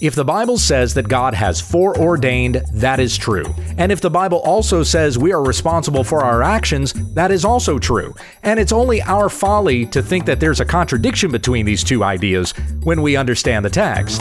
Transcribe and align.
If 0.00 0.14
the 0.14 0.24
Bible 0.24 0.58
says 0.58 0.92
that 0.94 1.08
God 1.08 1.32
has 1.32 1.60
foreordained, 1.60 2.62
that 2.74 3.00
is 3.00 3.16
true. 3.16 3.46
And 3.78 3.90
if 3.90 4.02
the 4.02 4.10
Bible 4.10 4.38
also 4.38 4.82
says 4.82 5.16
we 5.16 5.32
are 5.32 5.42
responsible 5.42 6.04
for 6.04 6.22
our 6.22 6.42
actions, 6.42 6.92
that 7.14 7.30
is 7.30 7.46
also 7.46 7.78
true. 7.78 8.14
And 8.42 8.60
it's 8.60 8.72
only 8.72 9.00
our 9.02 9.30
folly 9.30 9.86
to 9.86 10.02
think 10.02 10.26
that 10.26 10.38
there's 10.38 10.60
a 10.60 10.66
contradiction 10.66 11.32
between 11.32 11.64
these 11.64 11.82
two 11.82 12.04
ideas 12.04 12.52
when 12.82 13.00
we 13.00 13.16
understand 13.16 13.64
the 13.64 13.70
text. 13.70 14.20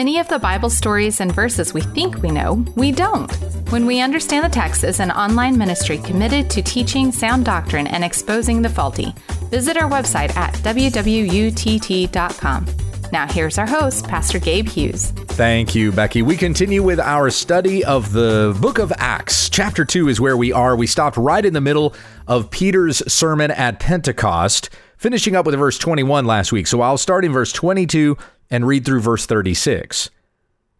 Many 0.00 0.18
of 0.18 0.28
the 0.28 0.38
Bible 0.38 0.70
stories 0.70 1.20
and 1.20 1.30
verses 1.30 1.74
we 1.74 1.82
think 1.82 2.22
we 2.22 2.30
know, 2.30 2.64
we 2.74 2.90
don't. 2.90 3.30
When 3.70 3.84
we 3.84 4.00
understand 4.00 4.46
the 4.46 4.48
text 4.48 4.82
is 4.82 4.98
an 4.98 5.10
online 5.10 5.58
ministry 5.58 5.98
committed 5.98 6.48
to 6.52 6.62
teaching 6.62 7.12
sound 7.12 7.44
doctrine 7.44 7.86
and 7.86 8.02
exposing 8.02 8.62
the 8.62 8.70
faulty. 8.70 9.14
Visit 9.50 9.76
our 9.76 9.90
website 9.90 10.34
at 10.36 10.54
wwutt.com. 10.54 12.66
Now, 13.12 13.26
here's 13.26 13.58
our 13.58 13.66
host, 13.66 14.08
Pastor 14.08 14.38
Gabe 14.38 14.70
Hughes. 14.70 15.10
Thank 15.10 15.74
you, 15.74 15.92
Becky. 15.92 16.22
We 16.22 16.38
continue 16.38 16.82
with 16.82 16.98
our 16.98 17.28
study 17.28 17.84
of 17.84 18.12
the 18.12 18.56
book 18.58 18.78
of 18.78 18.94
Acts. 18.96 19.50
Chapter 19.50 19.84
2 19.84 20.08
is 20.08 20.18
where 20.18 20.38
we 20.38 20.50
are. 20.50 20.76
We 20.76 20.86
stopped 20.86 21.18
right 21.18 21.44
in 21.44 21.52
the 21.52 21.60
middle 21.60 21.94
of 22.26 22.50
Peter's 22.50 23.02
sermon 23.12 23.50
at 23.50 23.80
Pentecost, 23.80 24.70
finishing 24.96 25.36
up 25.36 25.44
with 25.44 25.56
verse 25.56 25.76
21 25.76 26.24
last 26.24 26.52
week. 26.52 26.68
So 26.68 26.80
I'll 26.80 26.96
start 26.96 27.26
in 27.26 27.34
verse 27.34 27.52
22 27.52 28.16
and 28.50 28.66
read 28.66 28.84
through 28.84 29.00
verse 29.00 29.26
36. 29.26 30.10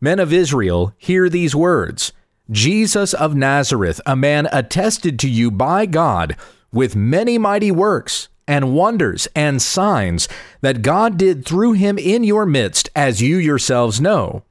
Men 0.00 0.18
of 0.18 0.32
Israel, 0.32 0.94
hear 0.96 1.28
these 1.28 1.54
words 1.54 2.12
Jesus 2.50 3.14
of 3.14 3.34
Nazareth, 3.34 4.00
a 4.04 4.16
man 4.16 4.48
attested 4.52 5.18
to 5.20 5.28
you 5.28 5.50
by 5.50 5.86
God 5.86 6.36
with 6.72 6.96
many 6.96 7.38
mighty 7.38 7.70
works 7.70 8.28
and 8.48 8.74
wonders 8.74 9.28
and 9.36 9.62
signs 9.62 10.28
that 10.60 10.82
God 10.82 11.16
did 11.16 11.44
through 11.44 11.72
him 11.72 11.98
in 11.98 12.24
your 12.24 12.46
midst, 12.46 12.88
as 12.96 13.22
you 13.22 13.36
yourselves 13.36 14.00
know. 14.00 14.42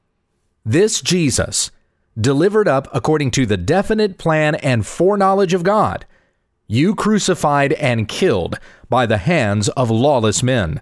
This 0.66 1.02
Jesus, 1.02 1.72
delivered 2.20 2.68
up 2.68 2.88
according 2.94 3.32
to 3.32 3.46
the 3.46 3.58
definite 3.58 4.18
plan 4.18 4.56
and 4.56 4.86
foreknowledge 4.86 5.54
of 5.54 5.64
God, 5.64 6.06
you 6.68 6.96
crucified 6.96 7.74
and 7.74 8.08
killed 8.08 8.60
by 8.88 9.06
the 9.06 9.18
hands 9.18 9.68
of 9.70 9.90
lawless 9.90 10.42
men 10.42 10.82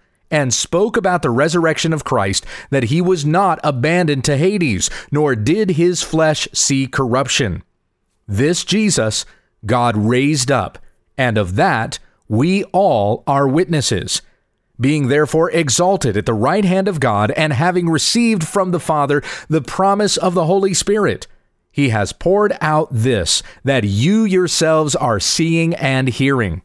and 0.31 0.53
spoke 0.53 0.97
about 0.97 1.21
the 1.21 1.29
resurrection 1.29 1.93
of 1.93 2.03
Christ, 2.03 2.45
that 2.69 2.85
he 2.85 3.01
was 3.01 3.25
not 3.25 3.59
abandoned 3.63 4.23
to 4.25 4.37
Hades, 4.37 4.89
nor 5.11 5.35
did 5.35 5.71
his 5.71 6.01
flesh 6.01 6.47
see 6.53 6.87
corruption. 6.87 7.63
This 8.27 8.63
Jesus 8.63 9.25
God 9.65 9.95
raised 9.95 10.49
up, 10.49 10.79
and 11.17 11.37
of 11.37 11.55
that 11.55 11.99
we 12.27 12.63
all 12.65 13.23
are 13.27 13.47
witnesses. 13.47 14.21
Being 14.79 15.09
therefore 15.09 15.51
exalted 15.51 16.17
at 16.17 16.25
the 16.25 16.33
right 16.33 16.65
hand 16.65 16.87
of 16.87 16.99
God, 16.99 17.31
and 17.31 17.53
having 17.53 17.89
received 17.89 18.47
from 18.47 18.71
the 18.71 18.79
Father 18.79 19.21
the 19.47 19.61
promise 19.61 20.17
of 20.17 20.33
the 20.33 20.45
Holy 20.45 20.73
Spirit, 20.73 21.27
he 21.71 21.89
has 21.89 22.13
poured 22.13 22.57
out 22.61 22.89
this 22.91 23.43
that 23.63 23.83
you 23.83 24.23
yourselves 24.25 24.95
are 24.95 25.19
seeing 25.19 25.75
and 25.75 26.09
hearing. 26.09 26.61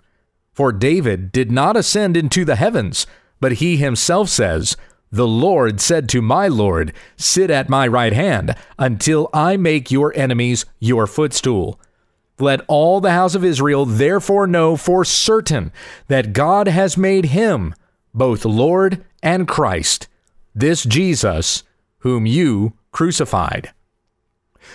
For 0.52 0.72
David 0.72 1.32
did 1.32 1.52
not 1.52 1.76
ascend 1.76 2.16
into 2.16 2.44
the 2.44 2.56
heavens 2.56 3.06
but 3.40 3.52
he 3.52 3.76
himself 3.76 4.28
says, 4.28 4.76
The 5.10 5.26
Lord 5.26 5.80
said 5.80 6.08
to 6.10 6.22
my 6.22 6.48
Lord, 6.48 6.92
Sit 7.16 7.50
at 7.50 7.68
my 7.68 7.86
right 7.86 8.12
hand 8.12 8.54
until 8.78 9.28
I 9.32 9.56
make 9.56 9.90
your 9.90 10.12
enemies 10.16 10.64
your 10.78 11.06
footstool. 11.06 11.80
Let 12.38 12.60
all 12.68 13.00
the 13.00 13.12
house 13.12 13.34
of 13.34 13.44
Israel 13.44 13.86
therefore 13.86 14.46
know 14.46 14.76
for 14.76 15.04
certain 15.04 15.72
that 16.08 16.34
God 16.34 16.68
has 16.68 16.96
made 16.96 17.26
him 17.26 17.74
both 18.12 18.44
Lord 18.44 19.04
and 19.22 19.48
Christ, 19.48 20.08
this 20.54 20.84
Jesus 20.84 21.62
whom 21.98 22.26
you 22.26 22.74
crucified. 22.92 23.72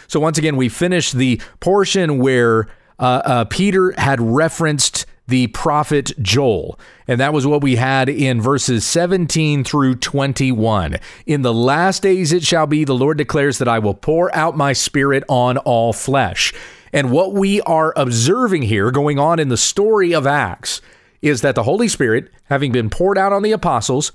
So, 0.07 0.19
once 0.19 0.37
again, 0.37 0.57
we 0.57 0.69
finish 0.69 1.11
the 1.11 1.41
portion 1.59 2.17
where 2.17 2.67
uh, 2.99 3.21
uh, 3.25 3.45
Peter 3.45 3.93
had 3.97 4.21
referenced 4.21 5.05
the 5.27 5.47
prophet 5.47 6.11
Joel. 6.21 6.79
And 7.07 7.19
that 7.19 7.33
was 7.33 7.47
what 7.47 7.61
we 7.61 7.75
had 7.77 8.09
in 8.09 8.41
verses 8.41 8.85
17 8.85 9.63
through 9.63 9.95
21. 9.95 10.97
In 11.25 11.41
the 11.41 11.53
last 11.53 12.03
days 12.03 12.33
it 12.33 12.43
shall 12.43 12.67
be, 12.67 12.83
the 12.83 12.93
Lord 12.93 13.17
declares 13.17 13.57
that 13.59 13.67
I 13.67 13.79
will 13.79 13.93
pour 13.93 14.33
out 14.35 14.57
my 14.57 14.73
spirit 14.73 15.23
on 15.27 15.57
all 15.59 15.93
flesh. 15.93 16.53
And 16.93 17.11
what 17.11 17.33
we 17.33 17.61
are 17.61 17.93
observing 17.95 18.63
here 18.63 18.91
going 18.91 19.17
on 19.17 19.39
in 19.39 19.49
the 19.49 19.57
story 19.57 20.13
of 20.13 20.27
Acts 20.27 20.81
is 21.21 21.41
that 21.41 21.55
the 21.55 21.63
Holy 21.63 21.87
Spirit, 21.87 22.29
having 22.45 22.71
been 22.71 22.89
poured 22.89 23.17
out 23.17 23.31
on 23.31 23.43
the 23.43 23.51
apostles, 23.51 24.11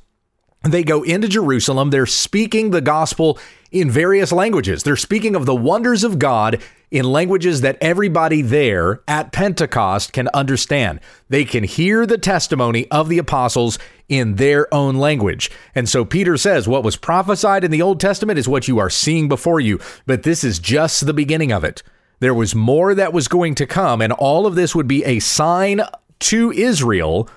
they 0.62 0.82
go 0.82 1.02
into 1.02 1.28
Jerusalem. 1.28 1.90
They're 1.90 2.06
speaking 2.06 2.70
the 2.70 2.80
gospel 2.80 3.38
in 3.70 3.90
various 3.90 4.32
languages. 4.32 4.82
They're 4.82 4.96
speaking 4.96 5.36
of 5.36 5.46
the 5.46 5.54
wonders 5.54 6.04
of 6.04 6.18
God 6.18 6.60
in 6.90 7.04
languages 7.04 7.60
that 7.62 7.78
everybody 7.80 8.42
there 8.42 9.00
at 9.08 9.32
Pentecost 9.32 10.12
can 10.12 10.28
understand. 10.32 11.00
They 11.28 11.44
can 11.44 11.64
hear 11.64 12.06
the 12.06 12.18
testimony 12.18 12.88
of 12.90 13.08
the 13.08 13.18
apostles 13.18 13.78
in 14.08 14.36
their 14.36 14.72
own 14.72 14.96
language. 14.96 15.50
And 15.74 15.88
so 15.88 16.04
Peter 16.04 16.36
says, 16.36 16.68
What 16.68 16.84
was 16.84 16.96
prophesied 16.96 17.64
in 17.64 17.70
the 17.70 17.82
Old 17.82 18.00
Testament 18.00 18.38
is 18.38 18.48
what 18.48 18.68
you 18.68 18.78
are 18.78 18.90
seeing 18.90 19.28
before 19.28 19.60
you, 19.60 19.80
but 20.06 20.22
this 20.22 20.44
is 20.44 20.58
just 20.58 21.06
the 21.06 21.14
beginning 21.14 21.52
of 21.52 21.64
it. 21.64 21.82
There 22.20 22.34
was 22.34 22.54
more 22.54 22.94
that 22.94 23.12
was 23.12 23.28
going 23.28 23.54
to 23.56 23.66
come, 23.66 24.00
and 24.00 24.12
all 24.12 24.46
of 24.46 24.54
this 24.54 24.74
would 24.74 24.88
be 24.88 25.04
a 25.04 25.18
sign 25.18 25.82
to 26.18 26.52
Israel 26.52 27.28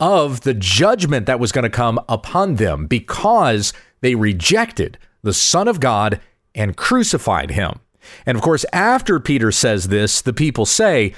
of 0.00 0.40
the 0.40 0.54
judgment 0.54 1.26
that 1.26 1.38
was 1.38 1.52
going 1.52 1.62
to 1.62 1.70
come 1.70 2.00
upon 2.08 2.56
them 2.56 2.86
because 2.86 3.72
they 4.00 4.14
rejected 4.14 4.98
the 5.22 5.32
Son 5.32 5.68
of 5.68 5.78
God 5.78 6.20
and 6.54 6.76
crucified 6.76 7.52
him. 7.52 7.80
And 8.26 8.36
of 8.36 8.42
course, 8.42 8.64
after 8.72 9.20
Peter 9.20 9.52
says 9.52 9.88
this, 9.88 10.20
the 10.20 10.32
people 10.32 10.66
say, 10.66 11.14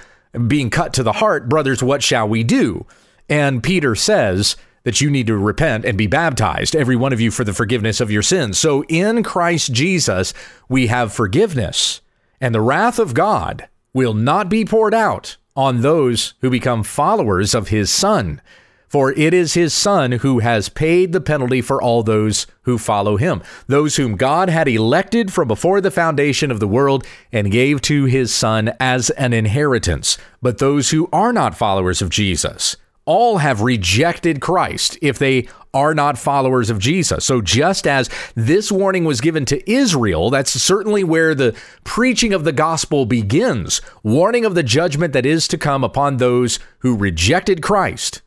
being 0.47 0.71
cut 0.71 0.93
to 0.95 1.03
the 1.03 1.13
heart, 1.13 1.49
brothers, 1.49 1.83
what 1.83 2.03
shall 2.03 2.29
we 2.29 2.45
do? 2.45 2.87
And 3.29 3.63
Peter 3.63 3.95
says 3.95 4.57
that 4.85 5.01
you 5.01 5.11
need 5.11 5.27
to 5.27 5.37
repent 5.37 5.85
and 5.85 5.99
be 5.99 6.07
baptized, 6.07 6.77
every 6.77 6.95
one 6.95 7.13
of 7.13 7.21
you, 7.21 7.31
for 7.31 7.43
the 7.43 7.53
forgiveness 7.53 8.01
of 8.01 8.11
your 8.11 8.23
sins. 8.23 8.59
So 8.59 8.85
in 8.85 9.23
Christ 9.23 9.73
Jesus, 9.73 10.33
we 10.69 10.87
have 10.87 11.13
forgiveness, 11.13 12.01
and 12.41 12.55
the 12.55 12.61
wrath 12.61 12.99
of 12.99 13.15
God 13.15 13.69
will 13.93 14.15
not 14.15 14.49
be 14.49 14.65
poured 14.65 14.95
out 14.95 15.37
on 15.57 15.81
those 15.81 16.35
who 16.41 16.51
become 16.51 16.83
followers 16.83 17.55
of 17.55 17.69
his 17.69 17.91
Son. 17.91 18.41
For 18.89 19.13
it 19.13 19.35
is 19.35 19.55
his 19.55 19.75
Son 19.75 20.13
who 20.13 20.39
has 20.39 20.69
paid 20.69 21.13
the 21.13 21.21
penalty 21.21 21.61
for 21.61 21.83
all 21.83 22.03
those 22.03 22.47
who 22.63 22.79
follow 22.79 23.17
him, 23.17 23.43
those 23.67 23.97
whom 23.97 24.17
God 24.17 24.49
had 24.49 24.69
elected 24.69 25.33
from 25.33 25.49
before 25.49 25.81
the 25.81 25.91
foundation 25.91 26.51
of 26.51 26.61
the 26.61 26.69
world 26.69 27.05
and 27.33 27.51
gave 27.51 27.81
to 27.83 28.05
his 28.05 28.33
Son 28.33 28.73
as 28.79 29.11
an 29.11 29.33
inheritance. 29.33 30.19
But 30.41 30.59
those 30.59 30.91
who 30.91 31.09
are 31.13 31.33
not 31.33 31.57
followers 31.57 32.01
of 32.01 32.11
Jesus, 32.11 32.77
all 33.07 33.39
have 33.39 33.63
rejected 33.63 34.41
Christ 34.41 34.99
if 35.01 35.19
they 35.19 35.49
are 35.73 35.95
not 35.95 36.19
followers 36.19 36.71
of 36.71 36.79
Jesus. 36.79 37.25
So, 37.25 37.41
just 37.41 37.87
as 37.87 38.11
this 38.35 38.73
warning 38.73 39.05
was 39.05 39.21
given 39.21 39.45
to 39.47 39.71
Israel, 39.71 40.31
that's 40.31 40.51
certainly 40.51 41.05
where 41.05 41.35
the 41.35 41.55
preaching 41.85 42.33
of 42.33 42.45
the 42.45 42.53
gospel 42.53 43.07
begins 43.07 43.81
warning 44.03 44.45
of 44.45 44.55
the 44.55 44.63
judgment 44.63 45.13
that 45.13 45.27
is 45.27 45.47
to 45.49 45.59
come 45.59 45.85
upon 45.85 46.17
those 46.17 46.59
who 46.79 46.97
rejected 46.97 47.63
Christ. 47.63 48.23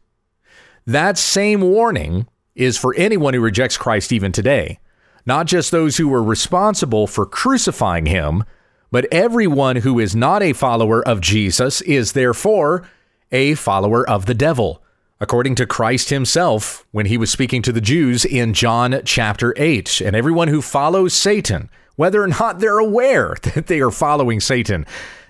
That 0.90 1.20
same 1.20 1.62
warning 1.62 2.26
is 2.56 2.76
for 2.76 2.96
anyone 2.96 3.36
who 3.36 3.42
rejects 3.42 3.78
Christ 3.78 4.12
even 4.12 4.32
today, 4.32 4.80
not 5.24 5.46
just 5.46 5.70
those 5.70 5.98
who 5.98 6.08
were 6.08 6.24
responsible 6.24 7.06
for 7.06 7.28
crucifying 7.28 8.08
him, 8.08 8.44
but 8.90 9.06
everyone 9.12 9.76
who 9.76 10.00
is 10.00 10.16
not 10.16 10.42
a 10.42 10.54
follower 10.54 11.08
of 11.08 11.22
Jesus 11.22 11.82
is 11.82 12.14
therefore 12.14 12.90
a 13.32 13.54
follower 13.54 14.10
of 14.10 14.26
the 14.26 14.34
devil 14.34 14.82
according 15.22 15.54
to 15.54 15.68
Christ 15.68 16.10
himself 16.10 16.88
when 16.90 17.06
he 17.06 17.18
was 17.18 17.30
speaking 17.30 17.62
to 17.62 17.72
the 17.72 17.82
Jews 17.82 18.26
in 18.26 18.56
John 18.56 19.00
chapter 19.06 19.54
8. 19.58 20.02
And 20.02 20.16
everyone 20.16 20.48
who 20.48 20.60
follows 20.60 21.14
Satan, 21.14 21.70
whether 21.98 22.24
or 22.24 22.28
not 22.30 22.58
they're 22.58 22.80
aware 22.80 23.36
that 23.44 23.68
they 23.68 23.80
are 23.80 23.92
following 23.92 24.40
Satan, 24.40 24.88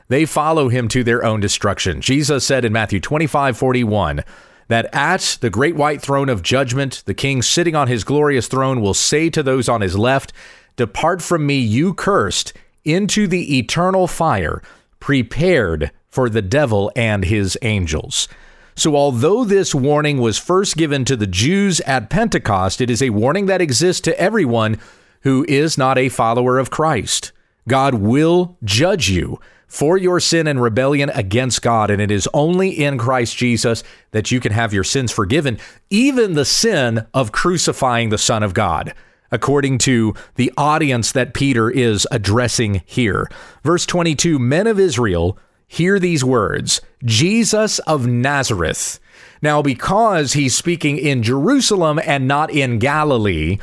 they 0.07 0.23
follow 0.25 0.69
him 0.69 0.87
to 0.87 1.03
their 1.03 1.25
own 1.25 1.41
destruction. 1.41 1.99
Jesus 1.99 2.45
said 2.45 2.63
in 2.63 2.71
Matthew 2.71 3.01
25 3.01 3.57
41 3.57 4.23
that 4.69 4.87
at 4.93 5.37
the 5.41 5.49
great 5.49 5.75
white 5.75 6.01
throne 6.01 6.29
of 6.29 6.41
judgment, 6.41 7.03
the 7.05 7.13
king 7.13 7.41
sitting 7.41 7.75
on 7.75 7.87
his 7.87 8.03
glorious 8.03 8.47
throne 8.47 8.79
will 8.81 8.93
say 8.93 9.29
to 9.29 9.43
those 9.43 9.67
on 9.67 9.81
his 9.81 9.97
left, 9.97 10.31
Depart 10.77 11.21
from 11.21 11.45
me, 11.45 11.57
you 11.57 11.93
cursed, 11.93 12.53
into 12.85 13.27
the 13.27 13.57
eternal 13.57 14.07
fire 14.07 14.61
prepared 14.99 15.91
for 16.07 16.29
the 16.29 16.41
devil 16.41 16.91
and 16.95 17.25
his 17.25 17.57
angels. 17.61 18.27
So, 18.75 18.95
although 18.95 19.43
this 19.43 19.75
warning 19.75 20.19
was 20.21 20.37
first 20.37 20.77
given 20.77 21.03
to 21.05 21.17
the 21.17 21.27
Jews 21.27 21.81
at 21.81 22.09
Pentecost, 22.09 22.79
it 22.79 22.89
is 22.89 23.01
a 23.01 23.09
warning 23.09 23.47
that 23.47 23.61
exists 23.61 24.01
to 24.03 24.19
everyone 24.19 24.79
who 25.21 25.45
is 25.49 25.77
not 25.77 25.97
a 25.97 26.09
follower 26.09 26.57
of 26.57 26.69
Christ. 26.69 27.33
God 27.67 27.95
will 27.95 28.57
judge 28.63 29.09
you 29.09 29.39
for 29.69 29.97
your 29.97 30.19
sin 30.19 30.47
and 30.47 30.61
rebellion 30.61 31.09
against 31.11 31.61
God, 31.61 31.89
and 31.89 32.01
it 32.01 32.11
is 32.11 32.27
only 32.33 32.69
in 32.69 32.97
Christ 32.97 33.37
Jesus 33.37 33.83
that 34.11 34.31
you 34.31 34.41
can 34.41 34.51
have 34.51 34.73
your 34.73 34.83
sins 34.83 35.11
forgiven, 35.11 35.59
even 35.89 36.33
the 36.33 36.43
sin 36.43 37.05
of 37.13 37.31
crucifying 37.31 38.09
the 38.09 38.17
Son 38.17 38.43
of 38.43 38.53
God 38.53 38.93
according 39.31 39.77
to 39.77 40.13
the 40.35 40.51
audience 40.57 41.11
that 41.11 41.33
Peter 41.33 41.69
is 41.69 42.07
addressing 42.11 42.81
here. 42.85 43.29
Verse 43.63 43.85
22 43.85 44.39
Men 44.39 44.67
of 44.67 44.79
Israel, 44.79 45.37
hear 45.67 45.99
these 45.99 46.23
words 46.23 46.81
Jesus 47.05 47.79
of 47.79 48.07
Nazareth. 48.07 48.99
Now, 49.41 49.61
because 49.61 50.33
he's 50.33 50.55
speaking 50.55 50.97
in 50.97 51.23
Jerusalem 51.23 51.99
and 52.03 52.27
not 52.27 52.51
in 52.51 52.79
Galilee, 52.79 53.57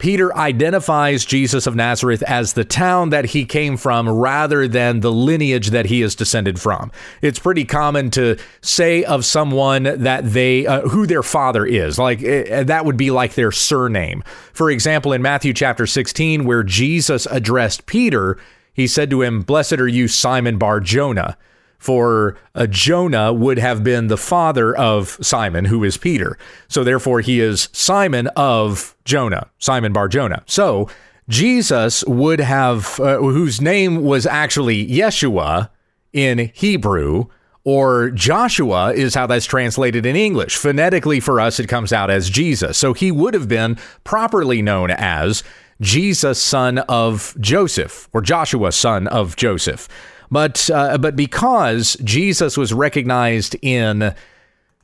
Peter 0.00 0.34
identifies 0.34 1.26
Jesus 1.26 1.66
of 1.66 1.76
Nazareth 1.76 2.22
as 2.22 2.54
the 2.54 2.64
town 2.64 3.10
that 3.10 3.26
he 3.26 3.44
came 3.44 3.76
from 3.76 4.08
rather 4.08 4.66
than 4.66 5.00
the 5.00 5.12
lineage 5.12 5.68
that 5.68 5.86
he 5.86 6.00
is 6.00 6.14
descended 6.14 6.58
from. 6.58 6.90
It's 7.20 7.38
pretty 7.38 7.66
common 7.66 8.10
to 8.12 8.38
say 8.62 9.04
of 9.04 9.26
someone 9.26 9.82
that 9.82 10.32
they 10.32 10.66
uh, 10.66 10.88
who 10.88 11.06
their 11.06 11.22
father 11.22 11.66
is. 11.66 11.98
Like 11.98 12.20
uh, 12.20 12.64
that 12.64 12.86
would 12.86 12.96
be 12.96 13.10
like 13.10 13.34
their 13.34 13.52
surname. 13.52 14.24
For 14.54 14.70
example, 14.70 15.12
in 15.12 15.20
Matthew 15.20 15.52
chapter 15.52 15.86
16 15.86 16.46
where 16.46 16.62
Jesus 16.62 17.26
addressed 17.26 17.84
Peter, 17.84 18.38
he 18.72 18.86
said 18.86 19.10
to 19.10 19.20
him, 19.20 19.42
Blessed 19.42 19.74
are 19.74 19.86
you, 19.86 20.08
Simon 20.08 20.56
Bar 20.56 20.80
Jonah. 20.80 21.36
For 21.80 22.36
uh, 22.54 22.66
Jonah 22.66 23.32
would 23.32 23.58
have 23.58 23.82
been 23.82 24.06
the 24.06 24.18
father 24.18 24.76
of 24.76 25.18
Simon, 25.22 25.64
who 25.64 25.82
is 25.82 25.96
Peter. 25.96 26.38
So 26.68 26.84
therefore, 26.84 27.20
he 27.20 27.40
is 27.40 27.70
Simon 27.72 28.28
of 28.36 28.94
Jonah, 29.04 29.48
Simon 29.58 29.92
Bar 29.92 30.08
Jonah. 30.08 30.42
So 30.46 30.88
Jesus 31.28 32.04
would 32.04 32.38
have, 32.38 33.00
uh, 33.00 33.16
whose 33.18 33.60
name 33.60 34.02
was 34.02 34.26
actually 34.26 34.86
Yeshua 34.86 35.70
in 36.12 36.50
Hebrew, 36.54 37.26
or 37.64 38.10
Joshua 38.10 38.92
is 38.92 39.14
how 39.14 39.26
that's 39.26 39.46
translated 39.46 40.04
in 40.04 40.16
English. 40.16 40.56
Phonetically 40.56 41.20
for 41.20 41.40
us, 41.40 41.60
it 41.60 41.68
comes 41.68 41.92
out 41.92 42.10
as 42.10 42.28
Jesus. 42.28 42.76
So 42.76 42.92
he 42.92 43.10
would 43.10 43.34
have 43.34 43.48
been 43.48 43.78
properly 44.04 44.60
known 44.60 44.90
as 44.90 45.42
Jesus, 45.80 46.42
son 46.42 46.78
of 46.78 47.34
Joseph, 47.40 48.08
or 48.12 48.20
Joshua, 48.20 48.72
son 48.72 49.06
of 49.06 49.36
Joseph. 49.36 49.88
But 50.30 50.70
uh, 50.70 50.98
but 50.98 51.16
because 51.16 51.96
Jesus 52.04 52.56
was 52.56 52.72
recognized 52.72 53.56
in 53.62 54.14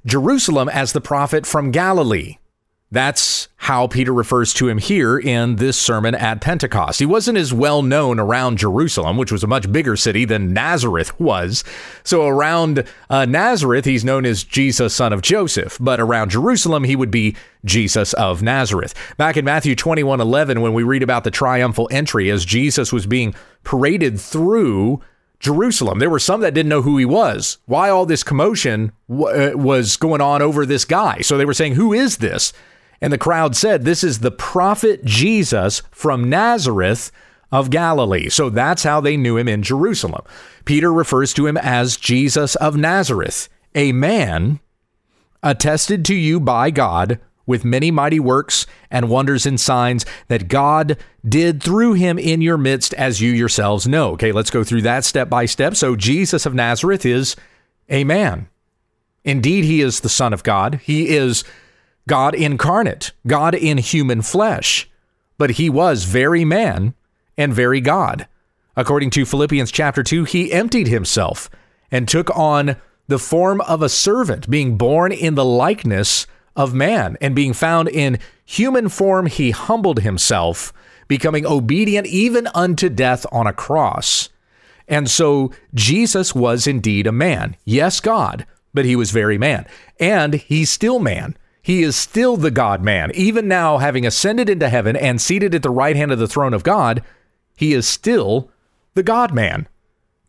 Jerusalem 0.05 0.69
as 0.69 0.93
the 0.93 1.01
prophet 1.01 1.47
from 1.47 1.71
Galilee, 1.71 2.39
that's 2.93 3.49
how 3.57 3.89
Peter 3.89 4.13
refers 4.13 4.55
to 4.55 4.69
him 4.69 4.79
here 4.79 5.19
in 5.19 5.57
this 5.57 5.77
sermon 5.77 6.15
at 6.15 6.41
Pentecost. 6.41 7.01
He 7.01 7.07
wasn't 7.07 7.37
as 7.37 7.53
well 7.53 7.83
known 7.83 8.21
around 8.21 8.59
Jerusalem, 8.59 9.17
which 9.17 9.33
was 9.33 9.43
a 9.43 9.49
much 9.49 9.71
bigger 9.73 9.97
city 9.97 10.25
than 10.25 10.53
Nazareth 10.53 11.19
was. 11.19 11.65
So 12.05 12.29
around 12.29 12.85
uh, 13.11 13.25
Nazareth, 13.25 13.85
he's 13.85 14.05
known 14.05 14.25
as 14.25 14.45
Jesus, 14.45 14.95
son 14.95 15.13
of 15.13 15.21
Joseph. 15.21 15.79
But 15.81 15.99
around 15.99 16.31
Jerusalem, 16.31 16.85
he 16.85 16.95
would 16.95 17.11
be 17.11 17.35
Jesus 17.65 18.13
of 18.13 18.41
Nazareth. 18.41 18.95
Back 19.17 19.37
in 19.37 19.45
Matthew 19.45 19.75
21 19.75 20.21
11, 20.21 20.61
when 20.61 20.73
we 20.73 20.85
read 20.85 21.03
about 21.03 21.25
the 21.25 21.33
triumphal 21.33 21.89
entry 21.91 22.31
as 22.31 22.45
Jesus 22.45 22.93
was 22.93 23.05
being 23.05 23.35
paraded 23.65 24.21
through 24.21 25.01
Jerusalem. 25.39 25.99
There 25.99 26.11
were 26.11 26.19
some 26.19 26.41
that 26.41 26.55
didn't 26.55 26.71
know 26.71 26.83
who 26.83 26.99
he 26.99 27.05
was. 27.05 27.59
Why 27.67 27.91
all 27.91 28.07
this 28.07 28.23
commotion 28.23 28.93
uh, 29.11 29.51
was 29.55 29.97
going 29.97 30.21
on 30.21 30.43
over 30.43 30.65
this 30.65 30.85
guy? 30.85 31.21
So 31.21 31.37
they 31.37 31.45
were 31.45 31.55
saying, 31.55 31.75
Who 31.75 31.93
is 31.93 32.19
this? 32.19 32.53
And 33.01 33.13
the 33.13 33.19
crowd 33.19 33.55
said, 33.57 33.85
This 33.85 34.03
is 34.03 34.21
the 34.21 34.31
prophet 34.31 35.05
Jesus 35.05 35.83
from 35.91 36.31
Nazareth 36.31 37.13
of 37.53 37.71
Galilee. 37.71 38.29
So 38.29 38.51
that's 38.51 38.83
how 38.83 39.01
they 39.01 39.17
knew 39.17 39.37
him 39.37 39.49
in 39.49 39.63
Jerusalem. 39.63 40.25
Peter 40.65 40.93
refers 40.93 41.33
to 41.35 41.47
him 41.47 41.57
as 41.57 41.97
Jesus 41.97 42.55
of 42.57 42.77
Nazareth, 42.77 43.49
a 43.75 43.93
man 43.93 44.61
attested 45.43 46.05
to 46.07 46.15
you 46.15 46.41
by 46.41 46.71
God 46.71 47.21
with 47.47 47.65
many 47.65 47.91
mighty 47.91 48.21
works 48.21 48.67
and 48.91 49.09
wonders 49.09 49.47
and 49.47 49.61
signs 49.61 50.05
that 50.29 50.49
God 50.49 50.99
did 51.27 51.63
through 51.63 51.95
him 51.95 52.19
in 52.19 52.41
your 52.41 52.59
midst, 52.59 52.93
as 52.95 53.21
you 53.21 53.31
yourselves 53.31 53.87
know. 53.87 54.11
Okay, 54.13 54.33
let's 54.33 54.51
go 54.51 54.65
through 54.65 54.83
that 54.83 55.05
step 55.05 55.29
by 55.29 55.47
step. 55.47 55.77
So, 55.77 55.97
Jesus 55.97 56.45
of 56.47 56.55
Nazareth 56.55 57.07
is 57.07 57.37
a 57.89 58.05
man. 58.05 58.49
Indeed, 59.25 59.65
he 59.65 59.81
is 59.81 60.01
the 60.01 60.09
Son 60.09 60.33
of 60.33 60.43
God. 60.43 60.81
He 60.85 61.09
is 61.09 61.45
God 62.09 62.35
incarnate, 62.35 63.13
God 63.27 63.55
in 63.55 63.79
human 63.79 64.23
flesh. 64.23 64.89
But 65.39 65.51
he 65.51 65.69
was 65.69 66.05
very 66.05 66.45
man 66.45 66.95
and 67.37 67.53
very 67.53 67.81
God. 67.81 68.27
According 68.77 69.11
to 69.11 69.27
Philippians 69.27 69.73
chapter 69.73 70.03
2, 70.03 70.25
he 70.25 70.53
emptied 70.53 70.87
himself 70.87 71.51
and 71.91 72.07
took 72.07 72.35
on 72.37 72.77
the 73.09 73.19
form 73.19 73.61
of 73.63 73.83
a 73.83 73.89
servant, 73.89 74.51
being 74.51 74.77
born 74.77 75.13
in 75.13 75.35
the 75.35 75.45
likeness 75.45 76.27
of 76.57 76.75
man. 76.75 77.17
And 77.21 77.37
being 77.37 77.53
found 77.53 77.89
in 77.89 78.19
human 78.45 78.89
form, 78.89 79.27
he 79.27 79.51
humbled 79.51 80.01
himself, 80.01 80.73
becoming 81.07 81.47
obedient 81.47 82.07
even 82.07 82.49
unto 82.55 82.89
death 82.89 83.27
on 83.31 83.47
a 83.47 83.53
cross. 83.53 84.31
And 84.89 85.11
so 85.11 85.53
Jesus 85.75 86.35
was 86.35 86.67
indeed 86.67 87.07
a 87.07 87.13
man. 87.13 87.57
Yes, 87.65 88.01
God, 88.01 88.47
but 88.73 88.85
he 88.85 88.97
was 88.97 89.11
very 89.11 89.39
man. 89.39 89.67
And 90.01 90.35
he's 90.35 90.71
still 90.71 90.99
man. 90.99 91.37
He 91.61 91.83
is 91.83 91.97
still 91.97 92.37
the 92.37 92.53
God 92.53 92.83
man. 92.83 93.11
Even 93.15 93.49
now, 93.49 93.79
having 93.79 94.07
ascended 94.07 94.49
into 94.49 94.69
heaven 94.69 94.95
and 94.95 95.21
seated 95.21 95.55
at 95.55 95.63
the 95.63 95.71
right 95.71 95.97
hand 95.97 96.13
of 96.13 96.19
the 96.21 96.29
throne 96.29 96.55
of 96.55 96.63
God, 96.63 97.03
he 97.57 97.73
is 97.73 97.89
still 97.89 98.51
the 98.95 99.03
God 99.03 99.35
man, 99.35 99.67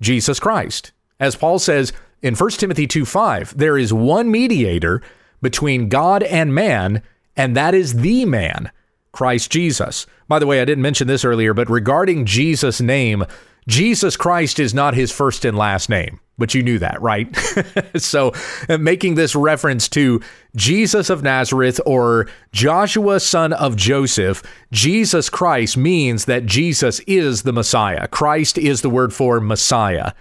Jesus 0.02 0.40
Christ. 0.40 0.92
As 1.20 1.36
Paul 1.36 1.60
says 1.60 1.94
in 2.24 2.36
1 2.36 2.50
Timothy 2.52 2.88
2 2.88 3.06
5, 3.06 3.56
there 3.56 3.78
is 3.78 3.94
one 3.94 4.32
mediator 4.32 5.04
between 5.41 5.89
God 5.89 6.24
and 6.24 6.53
man, 6.53 7.01
and 7.36 7.56
that 7.56 7.74
is 7.74 8.01
the 8.01 8.25
man, 8.25 8.72
Christ 9.12 9.51
Jesus. 9.51 10.06
By 10.27 10.39
the 10.39 10.48
way, 10.48 10.62
I 10.62 10.65
didn't 10.65 10.82
mention 10.82 11.08
this 11.08 11.25
earlier, 11.25 11.53
but 11.53 11.70
regarding 11.70 12.25
Jesus' 12.25 12.82
name, 12.82 13.24
Jesus 13.67 14.17
Christ 14.17 14.60
is 14.60 14.74
not 14.74 14.94
his 14.94 15.12
first 15.12 15.46
and 15.46 15.58
last 15.58 15.89
name 15.89 16.20
but 16.38 16.53
you 16.53 16.62
knew 16.62 16.79
that, 16.79 17.01
right? 17.01 17.36
so, 17.98 18.32
uh, 18.70 18.77
making 18.77 19.15
this 19.15 19.36
reference 19.36 19.89
to 19.89 20.22
Jesus 20.56 21.10
of 21.10 21.24
Nazareth 21.24 21.79
or 21.86 22.27
Joshua, 22.51 23.20
son 23.20 23.53
of 23.53 23.75
Joseph, 23.75 24.44
Jesus 24.72 25.29
Christ 25.29 25.77
means 25.77 26.25
that 26.25 26.46
Jesus 26.46 27.00
is 27.01 27.44
the 27.44 27.53
Messiah. 27.53 28.08
Christ 28.08 28.58
is 28.58 28.82
the 28.82 28.89
word 28.89 29.13
for 29.13 29.39
Messiah. 29.39 30.13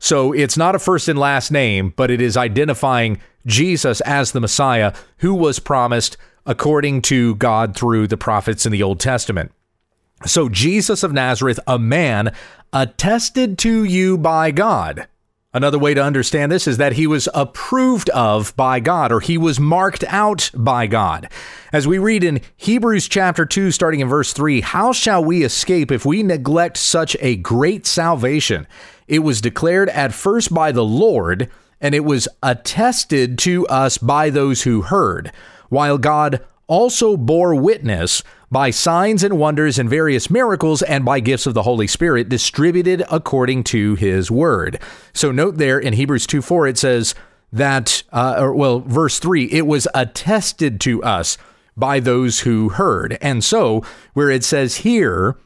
So, 0.00 0.32
it's 0.32 0.56
not 0.56 0.74
a 0.74 0.78
first 0.78 1.08
and 1.08 1.18
last 1.18 1.52
name, 1.52 1.92
but 1.94 2.10
it 2.10 2.20
is 2.20 2.36
identifying 2.36 3.20
Jesus 3.46 4.00
as 4.00 4.32
the 4.32 4.40
Messiah 4.40 4.94
who 5.18 5.34
was 5.34 5.58
promised 5.58 6.16
according 6.46 7.02
to 7.02 7.34
God 7.36 7.76
through 7.76 8.06
the 8.06 8.16
prophets 8.16 8.66
in 8.66 8.72
the 8.72 8.82
Old 8.82 8.98
Testament. 8.98 9.52
So, 10.26 10.48
Jesus 10.48 11.02
of 11.02 11.12
Nazareth, 11.12 11.60
a 11.66 11.78
man 11.78 12.34
attested 12.72 13.58
to 13.58 13.84
you 13.84 14.16
by 14.16 14.50
God 14.50 15.06
Another 15.52 15.80
way 15.80 15.94
to 15.94 16.04
understand 16.04 16.52
this 16.52 16.68
is 16.68 16.76
that 16.76 16.92
he 16.92 17.08
was 17.08 17.28
approved 17.34 18.08
of 18.10 18.54
by 18.54 18.78
God 18.78 19.10
or 19.10 19.18
he 19.18 19.36
was 19.36 19.58
marked 19.58 20.04
out 20.04 20.48
by 20.54 20.86
God. 20.86 21.28
As 21.72 21.88
we 21.88 21.98
read 21.98 22.22
in 22.22 22.40
Hebrews 22.56 23.08
chapter 23.08 23.44
2, 23.44 23.72
starting 23.72 23.98
in 23.98 24.06
verse 24.06 24.32
3, 24.32 24.60
how 24.60 24.92
shall 24.92 25.24
we 25.24 25.42
escape 25.42 25.90
if 25.90 26.06
we 26.06 26.22
neglect 26.22 26.76
such 26.76 27.16
a 27.18 27.34
great 27.34 27.84
salvation? 27.84 28.68
It 29.08 29.24
was 29.24 29.40
declared 29.40 29.88
at 29.88 30.14
first 30.14 30.54
by 30.54 30.70
the 30.70 30.84
Lord, 30.84 31.50
and 31.80 31.96
it 31.96 32.04
was 32.04 32.28
attested 32.44 33.36
to 33.40 33.66
us 33.66 33.98
by 33.98 34.30
those 34.30 34.62
who 34.62 34.82
heard, 34.82 35.32
while 35.68 35.98
God 35.98 36.46
also 36.68 37.16
bore 37.16 37.56
witness 37.56 38.22
by 38.50 38.70
signs 38.70 39.22
and 39.22 39.38
wonders 39.38 39.78
and 39.78 39.88
various 39.88 40.28
miracles 40.28 40.82
and 40.82 41.04
by 41.04 41.20
gifts 41.20 41.46
of 41.46 41.54
the 41.54 41.62
Holy 41.62 41.86
Spirit 41.86 42.28
distributed 42.28 43.04
according 43.10 43.62
to 43.64 43.94
his 43.94 44.30
word. 44.30 44.80
So 45.12 45.30
note 45.30 45.58
there 45.58 45.78
in 45.78 45.92
Hebrews 45.92 46.26
2 46.26 46.42
4, 46.42 46.66
it 46.66 46.78
says 46.78 47.14
that, 47.52 48.02
uh, 48.12 48.36
or, 48.38 48.54
well, 48.54 48.80
verse 48.80 49.18
3, 49.18 49.44
it 49.52 49.66
was 49.66 49.86
attested 49.94 50.80
to 50.80 51.02
us 51.02 51.38
by 51.76 52.00
those 52.00 52.40
who 52.40 52.70
heard. 52.70 53.16
And 53.20 53.44
so, 53.44 53.84
where 54.14 54.30
it 54.30 54.44
says 54.44 54.78
here 54.78 55.36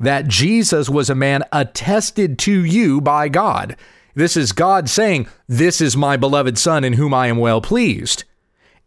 that 0.00 0.26
Jesus 0.26 0.88
was 0.88 1.10
a 1.10 1.14
man 1.14 1.44
attested 1.52 2.38
to 2.40 2.64
you 2.64 3.00
by 3.00 3.28
God, 3.28 3.76
this 4.14 4.36
is 4.36 4.52
God 4.52 4.88
saying, 4.88 5.28
This 5.48 5.80
is 5.80 5.96
my 5.96 6.16
beloved 6.16 6.56
Son 6.56 6.84
in 6.84 6.94
whom 6.94 7.12
I 7.12 7.26
am 7.26 7.38
well 7.38 7.60
pleased. 7.60 8.24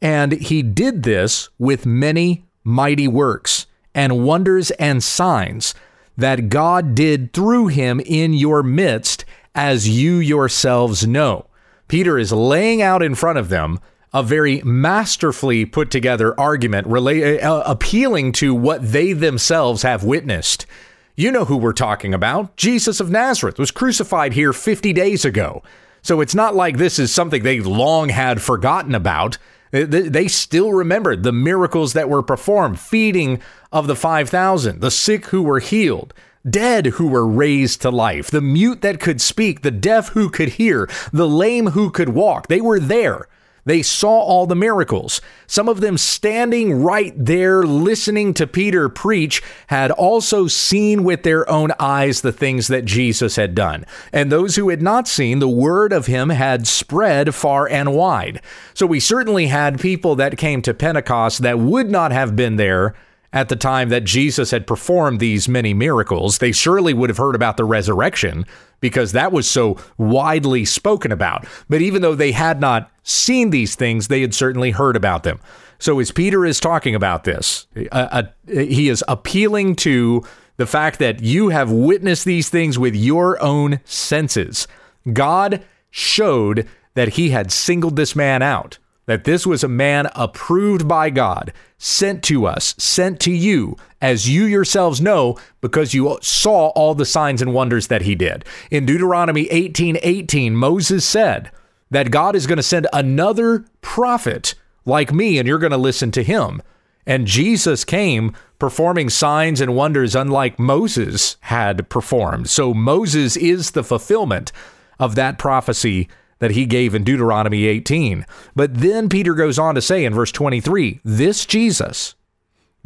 And 0.02 0.34
he 0.34 0.62
did 0.62 1.04
this 1.04 1.50
with 1.58 1.86
many 1.86 2.46
mighty 2.64 3.08
works 3.08 3.67
and 3.98 4.24
wonders 4.24 4.70
and 4.72 5.04
signs 5.04 5.74
that 6.16 6.50
God 6.50 6.94
did 6.94 7.34
through 7.34 7.68
him 7.68 8.00
in 8.00 8.32
your 8.32 8.62
midst, 8.62 9.26
as 9.56 9.90
you 9.90 10.18
yourselves 10.18 11.08
know. 11.08 11.48
Peter 11.88 12.18
is 12.20 12.32
laying 12.32 12.80
out 12.82 13.02
in 13.02 13.16
front 13.16 13.40
of 13.40 13.50
them 13.50 13.80
a 14.14 14.22
very 14.22 14.62
masterfully 14.62 15.66
put 15.66 15.90
together 15.90 16.40
argument 16.40 16.88
rela- 16.88 17.44
uh, 17.44 17.64
appealing 17.66 18.32
to 18.34 18.54
what 18.54 18.92
they 18.92 19.14
themselves 19.14 19.82
have 19.82 20.04
witnessed. 20.04 20.68
You 21.16 21.32
know 21.32 21.46
who 21.46 21.58
we're 21.58 21.74
talking 21.74 22.14
about. 22.14 22.56
Jesus 22.56 23.00
of 23.00 23.10
Nazareth 23.10 23.58
was 23.58 23.72
crucified 23.72 24.34
here 24.34 24.54
50 24.54 24.94
days 24.94 25.26
ago. 25.26 25.64
So 26.04 26.22
it's 26.22 26.36
not 26.36 26.56
like 26.56 26.78
this 26.78 27.00
is 27.00 27.12
something 27.12 27.42
they 27.42 27.62
long 27.62 28.10
had 28.10 28.44
forgotten 28.44 28.94
about. 28.94 29.40
Uh, 29.74 29.86
they 29.88 30.28
still 30.28 30.72
remembered 30.72 31.24
the 31.24 31.32
miracles 31.32 31.94
that 31.94 32.10
were 32.10 32.24
performed, 32.24 32.80
feeding 32.80 33.42
of 33.72 33.88
the 33.88 33.96
5,000, 33.96 34.82
the 34.82 34.92
sick 34.92 35.28
who 35.28 35.42
were 35.42 35.60
healed, 35.60 36.14
dead 36.50 36.86
who 36.86 37.08
were 37.08 37.28
raised 37.28 37.82
to 37.82 37.90
life, 37.90 38.32
the 38.32 38.42
mute 38.42 38.82
that 38.82 39.00
could 39.00 39.20
speak, 39.20 39.62
the 39.62 39.72
deaf 39.72 40.10
who 40.10 40.30
could 40.30 40.50
hear, 40.50 40.90
the 41.12 41.28
lame 41.28 41.68
who 41.68 41.90
could 41.90 42.10
walk. 42.10 42.48
They 42.48 42.62
were 42.62 42.80
there. 42.80 43.28
They 43.68 43.82
saw 43.82 44.22
all 44.22 44.48
the 44.48 44.56
miracles. 44.56 45.20
Some 45.46 45.68
of 45.68 45.82
them 45.82 45.98
standing 45.98 46.82
right 46.82 47.14
there 47.18 47.64
listening 47.64 48.34
to 48.36 48.48
Peter 48.48 48.88
preach 48.88 49.44
had 49.68 49.92
also 49.92 50.48
seen 50.48 51.04
with 51.04 51.24
their 51.24 51.48
own 51.50 51.74
eyes 51.78 52.22
the 52.22 52.32
things 52.32 52.70
that 52.70 52.86
Jesus 52.86 53.36
had 53.36 53.54
done. 53.54 53.86
And 54.14 54.32
those 54.32 54.56
who 54.56 54.70
had 54.70 54.82
not 54.82 55.06
seen, 55.06 55.40
the 55.40 55.50
word 55.50 55.92
of 55.92 56.06
him 56.06 56.30
had 56.30 56.66
spread 56.66 57.36
far 57.36 57.68
and 57.68 57.94
wide. 57.94 58.42
So 58.74 58.86
we 58.86 59.02
certainly 59.02 59.48
had 59.48 59.82
people 59.82 60.16
that 60.16 60.38
came 60.38 60.62
to 60.62 60.74
Pentecost 60.74 61.42
that 61.42 61.60
would 61.60 61.92
not 61.92 62.14
have 62.14 62.38
been 62.38 62.56
there 62.56 62.96
at 63.34 63.50
the 63.50 63.58
time 63.58 63.90
that 63.90 64.06
Jesus 64.06 64.52
had 64.52 64.66
performed 64.66 65.20
these 65.20 65.50
many 65.50 65.74
miracles, 65.74 66.38
they 66.38 66.54
surely 66.54 66.94
would 66.94 67.10
have 67.10 67.18
heard 67.18 67.36
about 67.36 67.58
the 67.58 67.66
resurrection 67.66 68.46
because 68.80 69.12
that 69.12 69.32
was 69.32 69.50
so 69.50 69.78
widely 69.98 70.66
spoken 70.66 71.12
about. 71.12 71.46
But 71.70 71.82
even 71.82 72.02
though 72.02 72.16
they 72.16 72.32
had 72.32 72.60
not 72.60 72.92
seen 73.04 73.50
these 73.50 73.76
things, 73.76 74.08
they 74.08 74.22
had 74.22 74.34
certainly 74.34 74.72
heard 74.72 74.96
about 74.96 75.24
them. 75.24 75.40
So 75.80 76.00
as 76.00 76.12
Peter 76.12 76.46
is 76.46 76.60
talking 76.60 76.96
about 76.96 77.24
this, 77.24 77.68
uh, 77.92 78.08
uh, 78.12 78.24
he 78.48 78.90
is 78.90 79.04
appealing 79.08 79.76
to 79.78 80.24
the 80.58 80.66
fact 80.66 81.00
that 81.00 81.22
you 81.22 81.50
have 81.50 81.72
witnessed 81.72 82.26
these 82.26 82.50
things 82.50 82.80
with 82.80 82.96
your 82.96 83.42
own 83.42 83.80
senses. 83.86 84.68
God 85.14 85.64
showed 85.92 86.68
that 86.96 87.10
he 87.10 87.30
had 87.30 87.52
singled 87.52 87.96
this 87.96 88.16
man 88.16 88.42
out 88.42 88.80
that 89.08 89.24
this 89.24 89.48
was 89.48 89.64
a 89.64 89.70
man 89.70 90.10
approved 90.16 90.88
by 90.88 91.10
God, 91.10 91.52
sent 91.78 92.24
to 92.26 92.46
us, 92.46 92.76
sent 92.78 93.20
to 93.22 93.32
you, 93.32 93.76
as 94.02 94.30
you 94.30 94.44
yourselves 94.44 95.02
know, 95.02 95.38
because 95.62 95.94
you 95.94 96.20
saw 96.22 96.68
all 96.70 96.94
the 96.94 97.06
signs 97.06 97.42
and 97.42 97.54
wonders 97.54 97.88
that 97.88 98.04
he 98.04 98.14
did. 98.14 98.46
In 98.70 98.86
Deuteronomy 98.86 99.48
18 99.50 99.98
18, 100.02 100.56
Moses 100.56 101.06
said 101.06 101.52
that 101.90 102.12
God 102.12 102.36
is 102.36 102.46
going 102.46 102.58
to 102.58 102.64
send 102.64 102.88
another 102.94 103.66
prophet 103.82 104.54
like 104.86 105.14
me, 105.14 105.40
and 105.40 105.48
you're 105.48 105.58
going 105.58 105.72
to 105.72 105.78
listen 105.78 106.12
to 106.12 106.24
him. 106.24 106.62
And 107.06 107.26
Jesus 107.26 107.86
came 107.86 108.36
performing 108.60 109.10
signs 109.10 109.62
and 109.62 109.74
wonders 109.76 110.14
unlike 110.14 110.60
Moses 110.60 111.38
had 111.42 111.88
performed. 111.88 112.50
So 112.50 112.74
Moses 112.74 113.38
is 113.38 113.72
the 113.72 113.84
fulfillment 113.84 114.52
of 115.00 115.16
that 115.16 115.38
prophecy 115.38 116.10
that 116.40 116.52
he 116.52 116.66
gave 116.66 116.94
in 116.94 117.04
Deuteronomy 117.04 117.66
18. 117.66 118.26
But 118.56 118.76
then 118.76 119.10
Peter 119.10 119.34
goes 119.34 119.58
on 119.58 119.76
to 119.76 119.82
say 119.82 120.06
in 120.06 120.14
verse 120.14 120.32
23 120.32 121.02
this 121.04 121.46
Jesus 121.46 122.16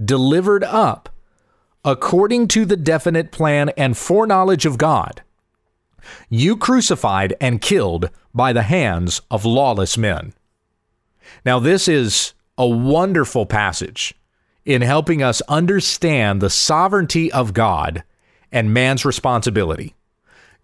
delivered 0.03 0.63
up 0.63 1.09
according 1.83 2.47
to 2.47 2.65
the 2.65 2.77
definite 2.77 3.31
plan 3.31 3.69
and 3.69 3.97
foreknowledge 3.97 4.65
of 4.65 4.77
God, 4.77 5.21
you 6.29 6.55
crucified 6.55 7.35
and 7.41 7.61
killed 7.61 8.09
by 8.33 8.53
the 8.53 8.63
hands 8.63 9.21
of 9.29 9.45
lawless 9.45 9.97
men. 9.97 10.33
Now, 11.45 11.59
this 11.59 11.87
is 11.87 12.33
a 12.57 12.67
wonderful 12.67 13.45
passage 13.45 14.13
in 14.65 14.81
helping 14.81 15.23
us 15.23 15.41
understand 15.47 16.41
the 16.41 16.49
sovereignty 16.49 17.31
of 17.31 17.53
God 17.53 18.03
and 18.51 18.73
man's 18.73 19.05
responsibility. 19.05 19.95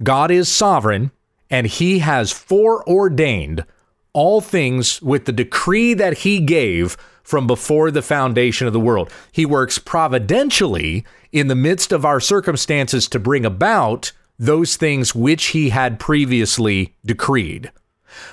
God 0.03 0.29
is 0.29 0.50
sovereign 0.50 1.12
and 1.49 1.67
he 1.67 1.99
has 1.99 2.31
foreordained 2.31 3.65
all 4.13 4.41
things 4.41 5.01
with 5.01 5.25
the 5.25 5.31
decree 5.31 5.93
that 5.93 6.19
he 6.19 6.39
gave 6.39 6.97
from 7.23 7.45
before 7.45 7.91
the 7.91 8.01
foundation 8.01 8.67
of 8.67 8.73
the 8.73 8.79
world. 8.79 9.11
He 9.31 9.45
works 9.45 9.77
providentially 9.77 11.05
in 11.31 11.47
the 11.47 11.55
midst 11.55 11.91
of 11.91 12.05
our 12.05 12.19
circumstances 12.19 13.07
to 13.09 13.19
bring 13.19 13.45
about 13.45 14.11
those 14.39 14.77
things 14.77 15.13
which 15.13 15.47
he 15.47 15.69
had 15.69 15.99
previously 15.99 16.95
decreed. 17.05 17.71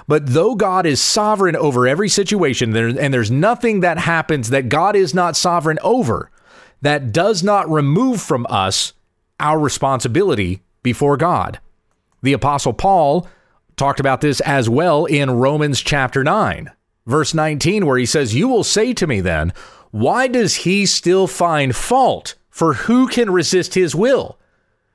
But 0.06 0.28
though 0.28 0.54
God 0.54 0.86
is 0.86 1.00
sovereign 1.00 1.56
over 1.56 1.86
every 1.86 2.08
situation, 2.08 2.74
and 2.74 3.12
there's 3.12 3.30
nothing 3.30 3.80
that 3.80 3.98
happens 3.98 4.50
that 4.50 4.68
God 4.68 4.96
is 4.96 5.12
not 5.12 5.36
sovereign 5.36 5.78
over, 5.82 6.30
that 6.80 7.12
does 7.12 7.42
not 7.42 7.68
remove 7.68 8.20
from 8.20 8.46
us 8.48 8.92
our 9.40 9.58
responsibility 9.58 10.62
before 10.82 11.16
God. 11.16 11.58
The 12.24 12.32
Apostle 12.32 12.72
Paul 12.72 13.28
talked 13.76 14.00
about 14.00 14.22
this 14.22 14.40
as 14.40 14.66
well 14.66 15.04
in 15.04 15.30
Romans 15.30 15.82
chapter 15.82 16.24
9, 16.24 16.70
verse 17.04 17.34
19, 17.34 17.84
where 17.84 17.98
he 17.98 18.06
says, 18.06 18.34
You 18.34 18.48
will 18.48 18.64
say 18.64 18.94
to 18.94 19.06
me 19.06 19.20
then, 19.20 19.52
why 19.90 20.26
does 20.26 20.56
he 20.56 20.86
still 20.86 21.26
find 21.26 21.76
fault? 21.76 22.34
For 22.48 22.72
who 22.72 23.08
can 23.08 23.30
resist 23.30 23.74
his 23.74 23.94
will? 23.94 24.38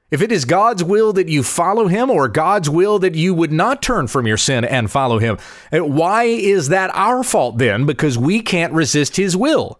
If 0.10 0.24
it 0.24 0.32
is 0.32 0.44
God's 0.44 0.84
will 0.84 1.14
that 1.14 1.30
you 1.30 1.44
follow 1.44 1.86
him 1.86 2.10
or 2.10 2.28
God's 2.28 2.68
will 2.68 2.98
that 2.98 3.14
you 3.14 3.36
would 3.36 3.52
not 3.52 3.84
turn 3.84 4.08
from 4.08 4.26
your 4.26 4.38
sin 4.38 4.66
and 4.66 4.90
follow 4.90 5.20
him, 5.20 5.38
eh, 5.72 5.82
why 5.82 6.24
is 6.24 6.70
that 6.70 6.90
our 6.96 7.24
fault 7.24 7.60
then? 7.60 7.86
Because 7.86 8.18
we 8.18 8.42
can't 8.42 8.74
resist 8.74 9.18
his 9.18 9.38
will. 9.38 9.80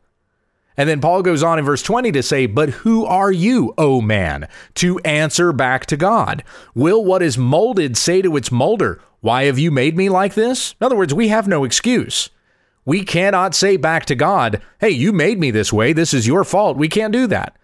And 0.80 0.88
then 0.88 1.02
Paul 1.02 1.24
goes 1.24 1.44
on 1.44 1.60
in 1.60 1.66
verse 1.66 1.84
20 1.84 2.14
to 2.14 2.24
say, 2.24 2.46
But 2.46 2.70
who 2.70 3.06
are 3.06 3.34
you, 3.34 3.74
O 3.78 4.00
man, 4.00 4.48
to 4.76 4.98
answer 5.00 5.52
back 5.52 5.86
to 5.88 5.98
God? 5.98 6.42
Will 6.74 7.04
what 7.04 7.22
is 7.22 7.38
molded 7.38 7.98
say 7.98 8.22
to 8.22 8.38
its 8.38 8.50
molder, 8.50 9.02
Why 9.20 9.44
have 9.44 9.60
you 9.60 9.72
made 9.72 9.98
me 9.98 10.08
like 10.08 10.36
this? 10.36 10.76
In 10.80 10.86
other 10.86 10.96
words, 10.96 11.14
we 11.14 11.28
have 11.28 11.50
no 11.50 11.66
excuse. 11.66 12.30
We 12.86 13.04
cannot 13.04 13.56
say 13.56 13.76
back 13.76 14.06
to 14.06 14.16
God, 14.16 14.62
Hey, 14.80 14.92
you 14.92 15.12
made 15.12 15.38
me 15.38 15.52
this 15.52 15.74
way. 15.74 15.92
This 15.92 16.14
is 16.14 16.26
your 16.26 16.46
fault. 16.46 16.78
We 16.78 16.88
can't 16.88 17.12
do 17.12 17.28
that. 17.28 17.58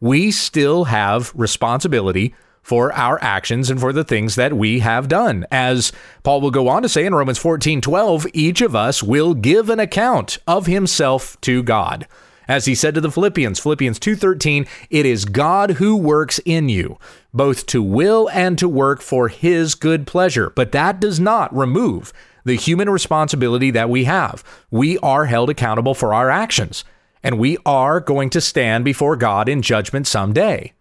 We 0.00 0.30
still 0.30 0.84
have 0.84 1.30
responsibility 1.34 2.34
for 2.62 2.90
our 2.94 3.22
actions 3.22 3.68
and 3.68 3.80
for 3.80 3.92
the 3.92 4.02
things 4.02 4.34
that 4.36 4.54
we 4.54 4.78
have 4.78 5.08
done. 5.08 5.44
As 5.50 5.92
Paul 6.22 6.40
will 6.40 6.50
go 6.50 6.68
on 6.68 6.80
to 6.80 6.88
say 6.88 7.04
in 7.04 7.14
Romans 7.14 7.38
14 7.38 7.82
12, 7.82 8.28
each 8.32 8.62
of 8.62 8.74
us 8.74 9.02
will 9.02 9.34
give 9.34 9.68
an 9.68 9.78
account 9.78 10.38
of 10.46 10.64
himself 10.64 11.38
to 11.42 11.62
God. 11.62 12.06
As 12.48 12.64
he 12.64 12.74
said 12.74 12.94
to 12.94 13.00
the 13.00 13.10
Philippians, 13.10 13.60
Philippians 13.60 13.98
2:13, 13.98 14.66
it 14.90 15.06
is 15.06 15.24
God 15.24 15.72
who 15.72 15.96
works 15.96 16.40
in 16.44 16.68
you, 16.68 16.98
both 17.32 17.66
to 17.66 17.82
will 17.82 18.28
and 18.32 18.58
to 18.58 18.68
work 18.68 19.00
for 19.00 19.28
his 19.28 19.74
good 19.74 20.06
pleasure. 20.06 20.50
But 20.54 20.72
that 20.72 21.00
does 21.00 21.20
not 21.20 21.54
remove 21.56 22.12
the 22.44 22.56
human 22.56 22.90
responsibility 22.90 23.70
that 23.70 23.88
we 23.88 24.04
have. 24.04 24.42
We 24.70 24.98
are 24.98 25.26
held 25.26 25.50
accountable 25.50 25.94
for 25.94 26.12
our 26.12 26.30
actions, 26.30 26.84
and 27.22 27.38
we 27.38 27.56
are 27.64 28.00
going 28.00 28.30
to 28.30 28.40
stand 28.40 28.84
before 28.84 29.16
God 29.16 29.48
in 29.48 29.62
judgment 29.62 30.06
someday. 30.06 30.72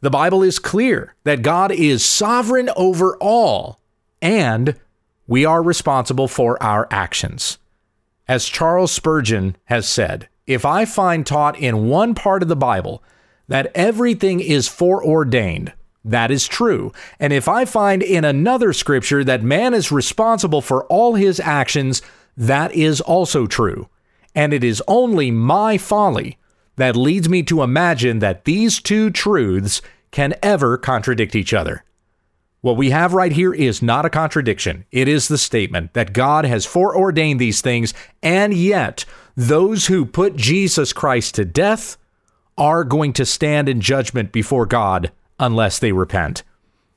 The 0.00 0.10
Bible 0.10 0.42
is 0.42 0.58
clear 0.58 1.14
that 1.22 1.42
God 1.42 1.70
is 1.70 2.04
sovereign 2.04 2.68
over 2.74 3.16
all, 3.18 3.78
and 4.20 4.74
we 5.28 5.44
are 5.44 5.62
responsible 5.62 6.26
for 6.26 6.60
our 6.60 6.88
actions. 6.90 7.58
As 8.26 8.48
Charles 8.48 8.90
Spurgeon 8.90 9.56
has 9.66 9.88
said, 9.88 10.28
if 10.46 10.64
I 10.64 10.84
find 10.84 11.26
taught 11.26 11.58
in 11.58 11.88
one 11.88 12.14
part 12.14 12.42
of 12.42 12.48
the 12.48 12.56
Bible 12.56 13.02
that 13.48 13.70
everything 13.74 14.40
is 14.40 14.68
foreordained, 14.68 15.72
that 16.04 16.30
is 16.30 16.48
true. 16.48 16.92
And 17.20 17.32
if 17.32 17.48
I 17.48 17.64
find 17.64 18.02
in 18.02 18.24
another 18.24 18.72
scripture 18.72 19.22
that 19.24 19.42
man 19.42 19.74
is 19.74 19.92
responsible 19.92 20.60
for 20.60 20.84
all 20.86 21.14
his 21.14 21.38
actions, 21.38 22.02
that 22.36 22.74
is 22.74 23.00
also 23.00 23.46
true. 23.46 23.88
And 24.34 24.52
it 24.52 24.64
is 24.64 24.82
only 24.88 25.30
my 25.30 25.78
folly 25.78 26.38
that 26.76 26.96
leads 26.96 27.28
me 27.28 27.42
to 27.44 27.62
imagine 27.62 28.18
that 28.20 28.44
these 28.44 28.80
two 28.80 29.10
truths 29.10 29.82
can 30.10 30.34
ever 30.42 30.76
contradict 30.76 31.36
each 31.36 31.54
other. 31.54 31.84
What 32.62 32.76
we 32.76 32.90
have 32.90 33.12
right 33.12 33.32
here 33.32 33.52
is 33.52 33.82
not 33.82 34.04
a 34.04 34.10
contradiction. 34.10 34.84
It 34.90 35.08
is 35.08 35.28
the 35.28 35.38
statement 35.38 35.94
that 35.94 36.12
God 36.12 36.44
has 36.44 36.64
foreordained 36.64 37.40
these 37.40 37.60
things, 37.60 37.92
and 38.22 38.54
yet 38.54 39.04
those 39.36 39.86
who 39.86 40.04
put 40.04 40.36
Jesus 40.36 40.92
Christ 40.92 41.34
to 41.36 41.44
death 41.44 41.96
are 42.58 42.84
going 42.84 43.12
to 43.14 43.26
stand 43.26 43.68
in 43.68 43.80
judgment 43.80 44.32
before 44.32 44.66
God 44.66 45.10
unless 45.38 45.78
they 45.78 45.92
repent. 45.92 46.42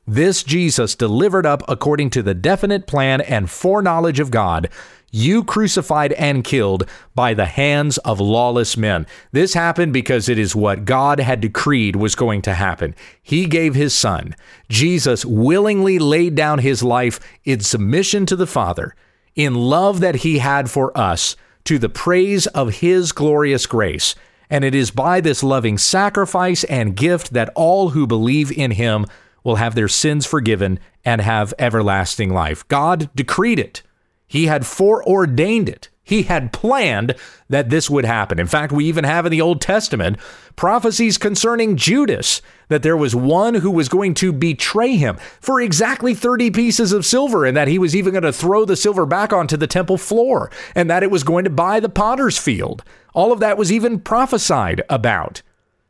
This 0.07 0.43
Jesus 0.43 0.95
delivered 0.95 1.45
up 1.45 1.63
according 1.67 2.11
to 2.11 2.21
the 2.21 2.35
definite 2.35 2.85
plan 2.85 3.21
and 3.21 3.49
foreknowledge 3.49 4.19
of 4.19 4.29
God 4.31 4.69
you 5.15 5.45
crucified 5.45 6.11
and 6.13 6.43
killed 6.43 6.85
by 7.15 7.33
the 7.33 7.45
hands 7.45 7.97
of 7.99 8.19
lawless 8.19 8.75
men. 8.75 9.07
This 9.31 9.53
happened 9.53 9.93
because 9.93 10.27
it 10.27 10.37
is 10.37 10.53
what 10.57 10.83
God 10.83 11.21
had 11.21 11.39
decreed 11.39 11.95
was 11.95 12.15
going 12.15 12.41
to 12.41 12.53
happen. 12.53 12.93
He 13.23 13.45
gave 13.45 13.75
his 13.75 13.95
son. 13.95 14.35
Jesus 14.67 15.23
willingly 15.23 15.99
laid 15.99 16.35
down 16.35 16.59
his 16.59 16.83
life 16.83 17.21
in 17.45 17.61
submission 17.61 18.25
to 18.25 18.35
the 18.35 18.45
Father, 18.45 18.93
in 19.35 19.55
love 19.55 20.01
that 20.01 20.15
he 20.17 20.39
had 20.39 20.69
for 20.69 20.95
us, 20.97 21.37
to 21.65 21.77
the 21.77 21.89
praise 21.89 22.47
of 22.47 22.75
his 22.75 23.11
glorious 23.11 23.65
grace. 23.65 24.15
And 24.49 24.63
it 24.63 24.75
is 24.75 24.91
by 24.91 25.21
this 25.21 25.43
loving 25.43 25.77
sacrifice 25.77 26.63
and 26.65 26.95
gift 26.95 27.33
that 27.33 27.51
all 27.55 27.89
who 27.89 28.07
believe 28.07 28.51
in 28.51 28.71
him 28.71 29.05
will 29.43 29.55
have 29.55 29.75
their 29.75 29.87
sins 29.87 30.25
forgiven 30.25 30.79
and 31.03 31.21
have 31.21 31.53
everlasting 31.59 32.33
life. 32.33 32.67
God 32.67 33.09
decreed 33.15 33.59
it. 33.59 33.83
He 34.27 34.45
had 34.45 34.65
foreordained 34.65 35.69
it. 35.69 35.89
He 36.05 36.23
had 36.23 36.53
planned 36.53 37.15
that 37.49 37.71
this 37.71 37.89
would 37.89 38.05
happen. 38.05 38.39
In 38.39 38.45
fact, 38.45 38.71
we 38.71 38.85
even 38.85 39.03
have 39.03 39.25
in 39.25 39.31
the 39.31 39.41
Old 39.41 39.59
Testament 39.59 40.17
prophecies 40.55 41.17
concerning 41.17 41.75
Judas 41.75 42.43
that 42.67 42.83
there 42.83 42.95
was 42.95 43.15
one 43.15 43.55
who 43.55 43.71
was 43.71 43.89
going 43.89 44.13
to 44.15 44.31
betray 44.31 44.95
him 44.95 45.17
for 45.41 45.59
exactly 45.59 46.13
30 46.13 46.51
pieces 46.51 46.91
of 46.91 47.07
silver, 47.07 47.43
and 47.43 47.57
that 47.57 47.67
he 47.67 47.79
was 47.79 47.95
even 47.95 48.13
going 48.13 48.23
to 48.23 48.31
throw 48.31 48.65
the 48.65 48.75
silver 48.75 49.07
back 49.07 49.33
onto 49.33 49.57
the 49.57 49.67
temple 49.67 49.97
floor, 49.97 50.51
and 50.75 50.89
that 50.91 51.01
it 51.01 51.09
was 51.09 51.23
going 51.23 51.43
to 51.43 51.49
buy 51.49 51.79
the 51.79 51.89
potter's 51.89 52.37
field. 52.37 52.83
All 53.15 53.31
of 53.31 53.39
that 53.39 53.57
was 53.57 53.71
even 53.71 53.99
prophesied 53.99 54.83
about. 54.89 55.41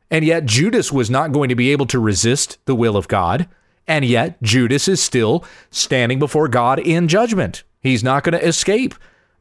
And 0.10 0.24
yet, 0.24 0.46
Judas 0.46 0.94
was 0.94 1.10
not 1.10 1.34
going 1.34 1.50
to 1.50 1.56
be 1.56 1.74
able 1.74 1.88
to 1.88 2.00
resist 2.00 2.58
the 2.66 2.76
will 2.76 2.96
of 2.96 3.10
God. 3.10 3.50
And 3.86 4.06
yet, 4.06 4.42
Judas 4.42 4.88
is 4.88 5.04
still 5.04 5.44
standing 5.72 6.20
before 6.20 6.48
God 6.48 6.80
in 6.80 7.10
judgment. 7.10 7.64
He's 7.82 8.04
not 8.04 8.24
going 8.24 8.40
to 8.40 8.48
escape 8.48 8.96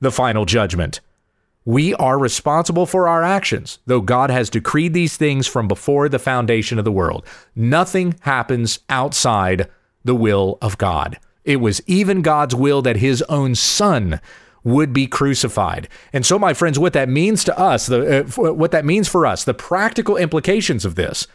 the 0.05 0.13
final 0.13 0.45
judgment. 0.45 1.01
We 1.65 1.95
are 1.95 2.19
responsible 2.19 2.85
for 2.85 3.09
our 3.09 3.23
actions, 3.23 3.79
though 3.87 4.03
God 4.03 4.31
has 4.31 4.51
decreed 4.51 4.93
these 4.93 5.17
things 5.17 5.47
from 5.47 5.67
before 5.67 6.09
the 6.09 6.19
foundation 6.19 6.79
of 6.79 6.85
the 6.85 6.93
world. 6.93 7.27
Nothing 7.57 8.17
happens 8.21 8.81
outside 8.89 9.71
the 10.05 10.15
will 10.15 10.59
of 10.61 10.77
God. 10.77 11.19
It 11.45 11.57
was 11.57 11.83
even 11.87 12.23
God's 12.23 12.55
will 12.55 12.83
that 12.83 12.97
his 12.97 13.23
own 13.23 13.55
son 13.55 14.21
would 14.63 14.93
be 14.93 15.07
crucified. 15.07 15.89
And 16.13 16.25
so, 16.25 16.39
my 16.39 16.55
friends, 16.55 16.79
what 16.79 16.95
that 16.95 17.09
means 17.09 17.45
to 17.45 17.59
us, 17.59 17.87
the, 17.87 18.25
uh, 18.25 18.53
what 18.53 18.71
that 18.71 18.85
means 18.85 19.09
for 19.09 19.27
us, 19.27 19.45
the 19.45 19.55
practical 19.55 20.17
implications 20.17 20.85
of 20.85 20.95
this 20.95 21.27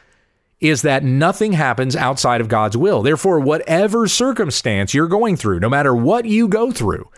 is 0.60 0.82
that 0.82 1.04
nothing 1.04 1.54
happens 1.54 1.96
outside 1.96 2.42
of 2.42 2.50
God's 2.50 2.76
will. 2.76 3.02
Therefore, 3.02 3.40
whatever 3.40 4.08
circumstance 4.08 4.94
you're 4.94 5.08
going 5.08 5.38
through, 5.38 5.60
no 5.60 5.70
matter 5.70 5.96
what 5.96 6.26
you 6.26 6.48
go 6.48 6.72
through, 6.72 7.10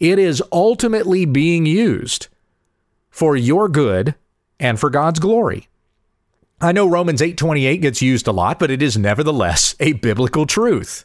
it 0.00 0.18
is 0.18 0.42
ultimately 0.52 1.24
being 1.24 1.66
used 1.66 2.28
for 3.10 3.36
your 3.36 3.68
good 3.68 4.14
and 4.60 4.78
for 4.78 4.90
God's 4.90 5.18
glory. 5.18 5.68
I 6.60 6.72
know 6.72 6.86
Romans 6.86 7.20
8:28 7.20 7.82
gets 7.82 8.02
used 8.02 8.26
a 8.26 8.32
lot, 8.32 8.58
but 8.58 8.70
it 8.70 8.82
is 8.82 8.96
nevertheless 8.96 9.74
a 9.80 9.92
biblical 9.94 10.46
truth 10.46 11.04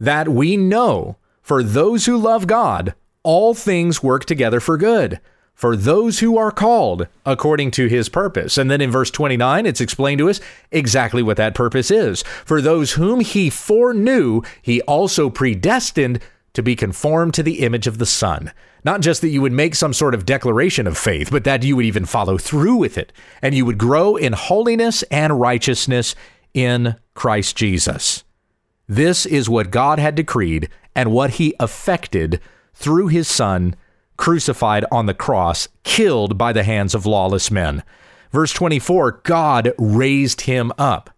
that 0.00 0.28
we 0.28 0.56
know 0.56 1.16
for 1.42 1.62
those 1.62 2.06
who 2.06 2.16
love 2.16 2.46
God, 2.46 2.94
all 3.22 3.54
things 3.54 4.02
work 4.02 4.24
together 4.24 4.60
for 4.60 4.76
good 4.76 5.20
for 5.58 5.74
those 5.74 6.20
who 6.20 6.38
are 6.38 6.52
called 6.52 7.08
according 7.26 7.72
to 7.72 7.88
his 7.88 8.08
purpose. 8.08 8.56
And 8.56 8.70
then 8.70 8.80
in 8.80 8.92
verse 8.92 9.10
29, 9.10 9.66
it's 9.66 9.80
explained 9.80 10.20
to 10.20 10.30
us 10.30 10.40
exactly 10.70 11.20
what 11.20 11.36
that 11.38 11.56
purpose 11.56 11.90
is. 11.90 12.22
For 12.44 12.62
those 12.62 12.92
whom 12.92 13.18
he 13.18 13.50
foreknew, 13.50 14.42
he 14.62 14.80
also 14.82 15.28
predestined 15.28 16.20
to 16.54 16.62
be 16.62 16.76
conformed 16.76 17.34
to 17.34 17.42
the 17.42 17.60
image 17.60 17.86
of 17.86 17.98
the 17.98 18.06
Son. 18.06 18.52
Not 18.84 19.00
just 19.00 19.20
that 19.20 19.28
you 19.28 19.42
would 19.42 19.52
make 19.52 19.74
some 19.74 19.92
sort 19.92 20.14
of 20.14 20.26
declaration 20.26 20.86
of 20.86 20.96
faith, 20.96 21.30
but 21.30 21.44
that 21.44 21.62
you 21.62 21.76
would 21.76 21.84
even 21.84 22.04
follow 22.04 22.38
through 22.38 22.76
with 22.76 22.96
it, 22.96 23.12
and 23.42 23.54
you 23.54 23.64
would 23.64 23.78
grow 23.78 24.16
in 24.16 24.32
holiness 24.32 25.02
and 25.04 25.40
righteousness 25.40 26.14
in 26.54 26.96
Christ 27.14 27.56
Jesus. 27.56 28.24
This 28.88 29.26
is 29.26 29.48
what 29.48 29.70
God 29.70 29.98
had 29.98 30.14
decreed 30.14 30.68
and 30.94 31.12
what 31.12 31.32
he 31.32 31.54
effected 31.60 32.40
through 32.74 33.08
his 33.08 33.28
Son 33.28 33.74
crucified 34.16 34.84
on 34.90 35.06
the 35.06 35.14
cross, 35.14 35.68
killed 35.84 36.36
by 36.36 36.52
the 36.52 36.64
hands 36.64 36.94
of 36.94 37.06
lawless 37.06 37.50
men. 37.50 37.82
Verse 38.32 38.52
24 38.52 39.20
God 39.22 39.72
raised 39.78 40.42
him 40.42 40.72
up, 40.76 41.10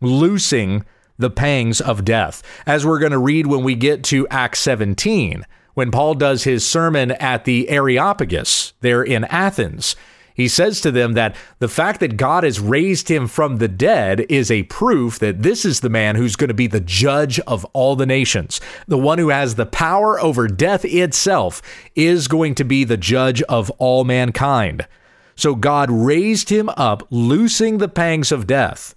loosing 0.00 0.84
the 1.18 1.30
pangs 1.30 1.80
of 1.80 2.04
death. 2.04 2.42
As 2.66 2.84
we're 2.84 2.98
going 2.98 3.12
to 3.12 3.18
read 3.18 3.46
when 3.46 3.62
we 3.62 3.74
get 3.74 4.04
to 4.04 4.28
Acts 4.28 4.60
17, 4.60 5.44
when 5.74 5.90
Paul 5.90 6.14
does 6.14 6.44
his 6.44 6.66
sermon 6.66 7.12
at 7.12 7.44
the 7.44 7.68
Areopagus 7.68 8.72
there 8.80 9.02
in 9.02 9.24
Athens. 9.24 9.96
He 10.34 10.48
says 10.48 10.80
to 10.80 10.90
them 10.90 11.12
that 11.12 11.36
the 11.60 11.68
fact 11.68 12.00
that 12.00 12.16
God 12.16 12.42
has 12.42 12.58
raised 12.58 13.08
him 13.08 13.28
from 13.28 13.58
the 13.58 13.68
dead 13.68 14.26
is 14.28 14.50
a 14.50 14.64
proof 14.64 15.20
that 15.20 15.42
this 15.42 15.64
is 15.64 15.78
the 15.78 15.88
man 15.88 16.16
who's 16.16 16.34
going 16.34 16.48
to 16.48 16.54
be 16.54 16.66
the 16.66 16.80
judge 16.80 17.38
of 17.40 17.64
all 17.66 17.94
the 17.94 18.06
nations. 18.06 18.60
The 18.88 18.98
one 18.98 19.18
who 19.18 19.28
has 19.28 19.54
the 19.54 19.66
power 19.66 20.20
over 20.20 20.48
death 20.48 20.84
itself 20.84 21.62
is 21.94 22.26
going 22.26 22.56
to 22.56 22.64
be 22.64 22.82
the 22.82 22.96
judge 22.96 23.42
of 23.42 23.70
all 23.72 24.02
mankind. 24.02 24.88
So 25.36 25.54
God 25.54 25.88
raised 25.90 26.48
him 26.48 26.68
up, 26.70 27.06
loosing 27.10 27.78
the 27.78 27.88
pangs 27.88 28.32
of 28.32 28.48
death, 28.48 28.96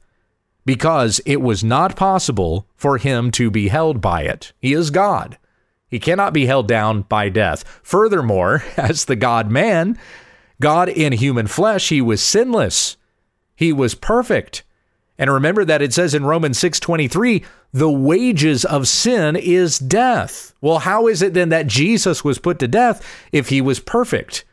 because 0.67 1.21
it 1.25 1.41
was 1.41 1.63
not 1.63 1.95
possible 1.95 2.67
for 2.75 2.97
him 2.97 3.32
to 3.32 3.49
be 3.49 3.69
held 3.69 4.01
by 4.01 4.23
it. 4.23 4.51
He 4.60 4.73
is 4.73 4.89
God. 4.89 5.38
He 5.88 5.97
cannot 5.97 6.34
be 6.34 6.45
held 6.45 6.67
down 6.67 7.03
by 7.03 7.30
death. 7.30 7.63
Furthermore, 7.82 8.65
as 8.77 9.06
the 9.06 9.15
God 9.15 9.49
man, 9.49 9.97
God 10.60 10.89
in 10.89 11.13
human 11.13 11.47
flesh, 11.47 11.88
he 11.88 12.01
was 12.01 12.21
sinless. 12.21 12.97
He 13.56 13.71
was 13.71 13.95
perfect. 13.95 14.63
And 15.17 15.32
remember 15.32 15.63
that 15.63 15.82
it 15.82 15.93
says 15.93 16.13
in 16.13 16.25
Romans 16.25 16.60
6:23, 16.60 17.45
the 17.71 17.89
wages 17.89 18.65
of 18.65 18.89
sin 18.89 19.38
is 19.38 19.80
death. 19.80 20.53
Well, 20.60 20.80
how 20.80 21.08
is 21.08 21.21
it 21.21 21.34
then 21.34 21.47
that 21.47 21.67
Jesus 21.67 22.25
was 22.25 22.39
put 22.39 22.60
to 22.60 22.67
death 22.67 23.01
if 23.32 23.47
he 23.47 23.62
was 23.62 23.80
perfect? 23.80 24.43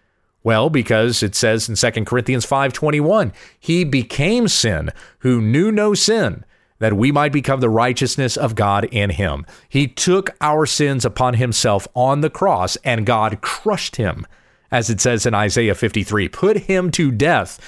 Well, 0.44 0.70
because 0.70 1.22
it 1.22 1.34
says 1.34 1.68
in 1.68 1.74
2 1.74 2.04
Corinthians 2.04 2.46
5:21, 2.46 3.32
he 3.58 3.82
became 3.82 4.46
sin 4.46 4.90
who 5.20 5.40
knew 5.40 5.72
no 5.72 5.94
sin 5.94 6.44
that 6.78 6.92
we 6.92 7.10
might 7.10 7.32
become 7.32 7.60
the 7.60 7.70
righteousness 7.70 8.36
of 8.36 8.54
God 8.54 8.84
in 8.84 9.10
him. 9.10 9.46
He 9.68 9.88
took 9.88 10.30
our 10.40 10.66
sins 10.66 11.04
upon 11.04 11.34
himself 11.34 11.88
on 11.94 12.20
the 12.20 12.30
cross 12.30 12.76
and 12.84 13.06
God 13.06 13.40
crushed 13.40 13.96
him 13.96 14.26
as 14.74 14.90
it 14.90 15.00
says 15.00 15.24
in 15.24 15.34
Isaiah 15.34 15.76
53, 15.76 16.28
put 16.30 16.56
him 16.56 16.90
to 16.90 17.12
death, 17.12 17.60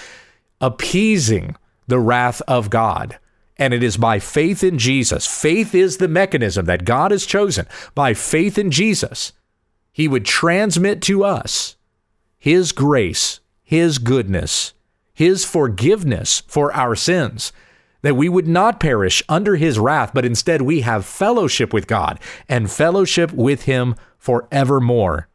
appeasing 0.61 1.55
the 1.87 2.01
wrath 2.01 2.43
of 2.49 2.69
God. 2.69 3.17
And 3.57 3.73
it 3.73 3.85
is 3.85 3.97
by 3.97 4.19
faith 4.19 4.65
in 4.65 4.77
Jesus. 4.77 5.25
Faith 5.25 5.73
is 5.73 5.99
the 5.99 6.09
mechanism 6.09 6.67
that 6.67 6.85
God 6.85 7.13
has 7.13 7.25
chosen. 7.25 7.69
By 7.95 8.13
faith 8.13 8.59
in 8.59 8.73
Jesus, 8.73 9.33
he 9.93 10.09
would 10.09 10.25
transmit 10.25 11.01
to 11.03 11.23
us 11.23 11.76
his 12.47 12.71
grace, 12.71 13.41
his 13.65 13.99
goodness, 13.99 14.73
his 15.13 15.45
forgiveness 15.45 16.45
for 16.47 16.73
our 16.75 16.95
sins, 16.95 17.53
that 18.03 18.15
we 18.15 18.29
would 18.29 18.47
not 18.47 18.79
perish 18.79 19.21
under 19.29 19.57
his 19.57 19.81
wrath, 19.81 20.13
but 20.15 20.25
instead 20.25 20.63
we 20.63 20.83
have 20.83 21.05
fellowship 21.05 21.73
with 21.73 21.89
God 21.89 22.21
and 22.49 22.71
fellowship 22.71 23.33
with 23.33 23.63
him 23.63 23.97
forevermore. 24.17 25.27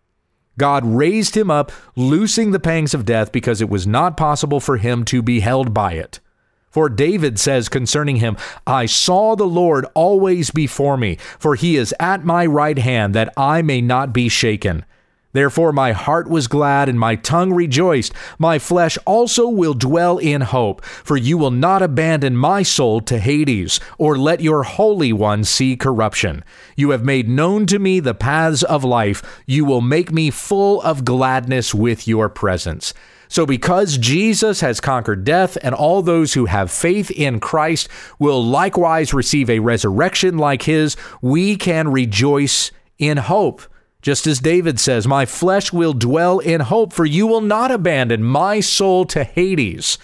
God 0.57 0.85
raised 0.85 1.35
him 1.35 1.51
up, 1.51 1.73
loosing 1.97 2.51
the 2.51 2.61
pangs 2.61 2.93
of 2.93 3.03
death 3.03 3.33
because 3.33 3.59
it 3.59 3.69
was 3.69 3.85
not 3.85 4.15
possible 4.15 4.61
for 4.61 4.77
him 4.77 5.03
to 5.03 5.21
be 5.21 5.41
held 5.41 5.73
by 5.73 5.95
it. 5.95 6.21
For 6.69 6.87
David 6.87 7.37
says 7.37 7.67
concerning 7.67 8.15
him, 8.15 8.37
I 8.65 8.85
saw 8.85 9.35
the 9.35 9.43
Lord 9.43 9.85
always 9.95 10.49
before 10.49 10.95
me, 10.95 11.17
for 11.37 11.55
he 11.55 11.75
is 11.75 11.93
at 11.99 12.23
my 12.23 12.45
right 12.45 12.77
hand, 12.77 13.13
that 13.15 13.33
I 13.35 13.61
may 13.61 13.81
not 13.81 14.13
be 14.13 14.29
shaken. 14.29 14.85
Therefore 15.33 15.71
my 15.71 15.91
heart 15.91 16.29
was 16.29 16.47
glad 16.47 16.89
and 16.89 16.99
my 16.99 17.15
tongue 17.15 17.53
rejoiced. 17.53 18.13
My 18.37 18.59
flesh 18.59 18.97
also 19.05 19.47
will 19.47 19.73
dwell 19.73 20.17
in 20.17 20.41
hope, 20.41 20.83
for 20.83 21.17
you 21.17 21.37
will 21.37 21.51
not 21.51 21.81
abandon 21.81 22.35
my 22.35 22.63
soul 22.63 23.01
to 23.01 23.19
Hades, 23.19 23.79
or 23.97 24.17
let 24.17 24.41
your 24.41 24.63
Holy 24.63 25.13
One 25.13 25.43
see 25.43 25.75
corruption. 25.75 26.43
You 26.75 26.91
have 26.91 27.03
made 27.03 27.29
known 27.29 27.65
to 27.67 27.79
me 27.79 27.99
the 27.99 28.13
paths 28.13 28.63
of 28.63 28.83
life. 28.83 29.41
You 29.45 29.65
will 29.65 29.81
make 29.81 30.11
me 30.11 30.31
full 30.31 30.81
of 30.81 31.05
gladness 31.05 31.73
with 31.73 32.07
your 32.07 32.29
presence. 32.29 32.93
So, 33.31 33.45
because 33.45 33.97
Jesus 33.97 34.59
has 34.59 34.81
conquered 34.81 35.23
death, 35.23 35.57
and 35.61 35.73
all 35.73 36.01
those 36.01 36.33
who 36.33 36.47
have 36.47 36.69
faith 36.69 37.09
in 37.11 37.39
Christ 37.39 37.87
will 38.19 38.43
likewise 38.43 39.13
receive 39.13 39.49
a 39.49 39.59
resurrection 39.59 40.37
like 40.37 40.63
his, 40.63 40.97
we 41.21 41.55
can 41.55 41.87
rejoice 41.87 42.71
in 42.99 43.15
hope. 43.15 43.61
Just 44.01 44.25
as 44.25 44.39
David 44.39 44.79
says, 44.79 45.07
My 45.07 45.25
flesh 45.25 45.71
will 45.71 45.93
dwell 45.93 46.39
in 46.39 46.61
hope, 46.61 46.93
for 46.93 47.05
you 47.05 47.27
will 47.27 47.41
not 47.41 47.71
abandon 47.71 48.23
my 48.23 48.59
soul 48.59 49.05
to 49.05 49.23
Hades. 49.23 49.97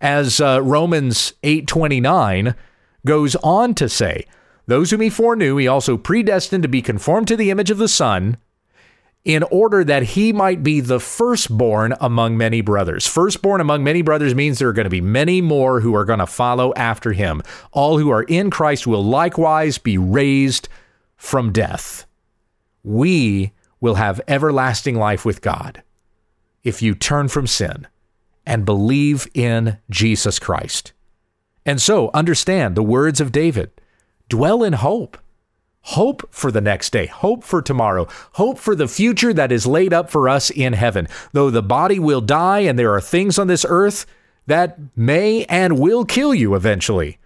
As 0.00 0.40
uh, 0.40 0.60
Romans 0.62 1.32
8:29 1.42 2.54
goes 3.04 3.36
on 3.36 3.74
to 3.74 3.88
say, 3.88 4.26
those 4.66 4.90
whom 4.90 5.00
he 5.00 5.10
foreknew, 5.10 5.56
he 5.56 5.68
also 5.68 5.96
predestined 5.96 6.62
to 6.64 6.68
be 6.68 6.82
conformed 6.82 7.28
to 7.28 7.36
the 7.36 7.50
image 7.50 7.70
of 7.70 7.78
the 7.78 7.88
Son, 7.88 8.36
in 9.24 9.42
order 9.44 9.82
that 9.82 10.02
he 10.02 10.32
might 10.32 10.62
be 10.62 10.80
the 10.80 11.00
firstborn 11.00 11.94
among 12.00 12.36
many 12.36 12.60
brothers. 12.60 13.06
Firstborn 13.06 13.60
among 13.60 13.82
many 13.82 14.02
brothers 14.02 14.34
means 14.34 14.58
there 14.58 14.68
are 14.68 14.72
going 14.72 14.84
to 14.84 14.90
be 14.90 15.00
many 15.00 15.40
more 15.40 15.80
who 15.80 15.94
are 15.96 16.04
going 16.04 16.20
to 16.20 16.26
follow 16.26 16.72
after 16.74 17.12
him. 17.12 17.42
All 17.72 17.98
who 17.98 18.10
are 18.10 18.22
in 18.22 18.50
Christ 18.50 18.86
will 18.86 19.02
likewise 19.02 19.78
be 19.78 19.98
raised 19.98 20.68
from 21.16 21.52
death 21.52 22.06
we 22.86 23.52
will 23.80 23.96
have 23.96 24.20
everlasting 24.28 24.94
life 24.94 25.24
with 25.24 25.42
God 25.42 25.82
if 26.62 26.80
you 26.80 26.94
turn 26.94 27.26
from 27.28 27.46
sin 27.46 27.86
and 28.46 28.64
believe 28.64 29.28
in 29.34 29.78
Jesus 29.90 30.38
Christ. 30.38 30.92
And 31.66 31.82
so 31.82 32.10
understand 32.14 32.76
the 32.76 32.84
words 32.84 33.20
of 33.20 33.32
David 33.32 33.72
dwell 34.28 34.62
in 34.62 34.74
hope. 34.74 35.18
Hope 35.80 36.32
for 36.32 36.50
the 36.50 36.60
next 36.60 36.90
day, 36.90 37.06
hope 37.06 37.44
for 37.44 37.60
tomorrow, 37.60 38.08
hope 38.32 38.58
for 38.58 38.74
the 38.74 38.88
future 38.88 39.32
that 39.32 39.52
is 39.52 39.66
laid 39.66 39.92
up 39.92 40.10
for 40.10 40.28
us 40.28 40.50
in 40.50 40.72
heaven. 40.72 41.06
Though 41.32 41.50
the 41.50 41.62
body 41.62 41.98
will 41.98 42.20
die 42.20 42.60
and 42.60 42.78
there 42.78 42.92
are 42.94 43.00
things 43.00 43.38
on 43.38 43.46
this 43.46 43.66
earth 43.68 44.06
that 44.46 44.78
may 44.96 45.44
and 45.44 45.78
will 45.78 46.04
kill 46.04 46.34
you 46.34 46.54
eventually, 46.54 47.18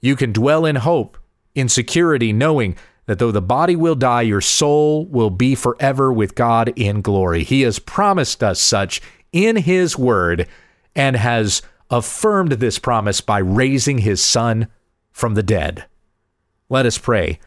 you 0.00 0.16
can 0.16 0.32
dwell 0.32 0.64
in 0.64 0.76
hope, 0.76 1.18
in 1.54 1.68
security, 1.68 2.32
knowing 2.32 2.76
that 3.06 3.18
though 3.18 3.30
the 3.30 3.42
body 3.42 3.76
will 3.76 3.94
die, 3.94 4.22
your 4.22 4.40
soul 4.40 5.06
will 5.06 5.30
be 5.30 5.54
forever 5.54 6.12
with 6.12 6.34
God 6.34 6.72
in 6.76 7.02
glory. 7.02 7.44
He 7.44 7.62
has 7.62 7.78
promised 7.78 8.42
us 8.42 8.60
such 8.60 9.00
in 9.32 9.56
His 9.56 9.98
word 9.98 10.48
and 10.94 11.16
has 11.16 11.62
affirmed 11.90 12.52
this 12.52 12.78
promise 12.78 13.20
by 13.20 13.38
raising 13.38 13.98
His 13.98 14.22
Son 14.22 14.68
from 15.12 15.34
the 15.34 15.42
dead. 15.42 15.84
Let 16.68 16.86
us 16.86 16.98
pray. 16.98 17.38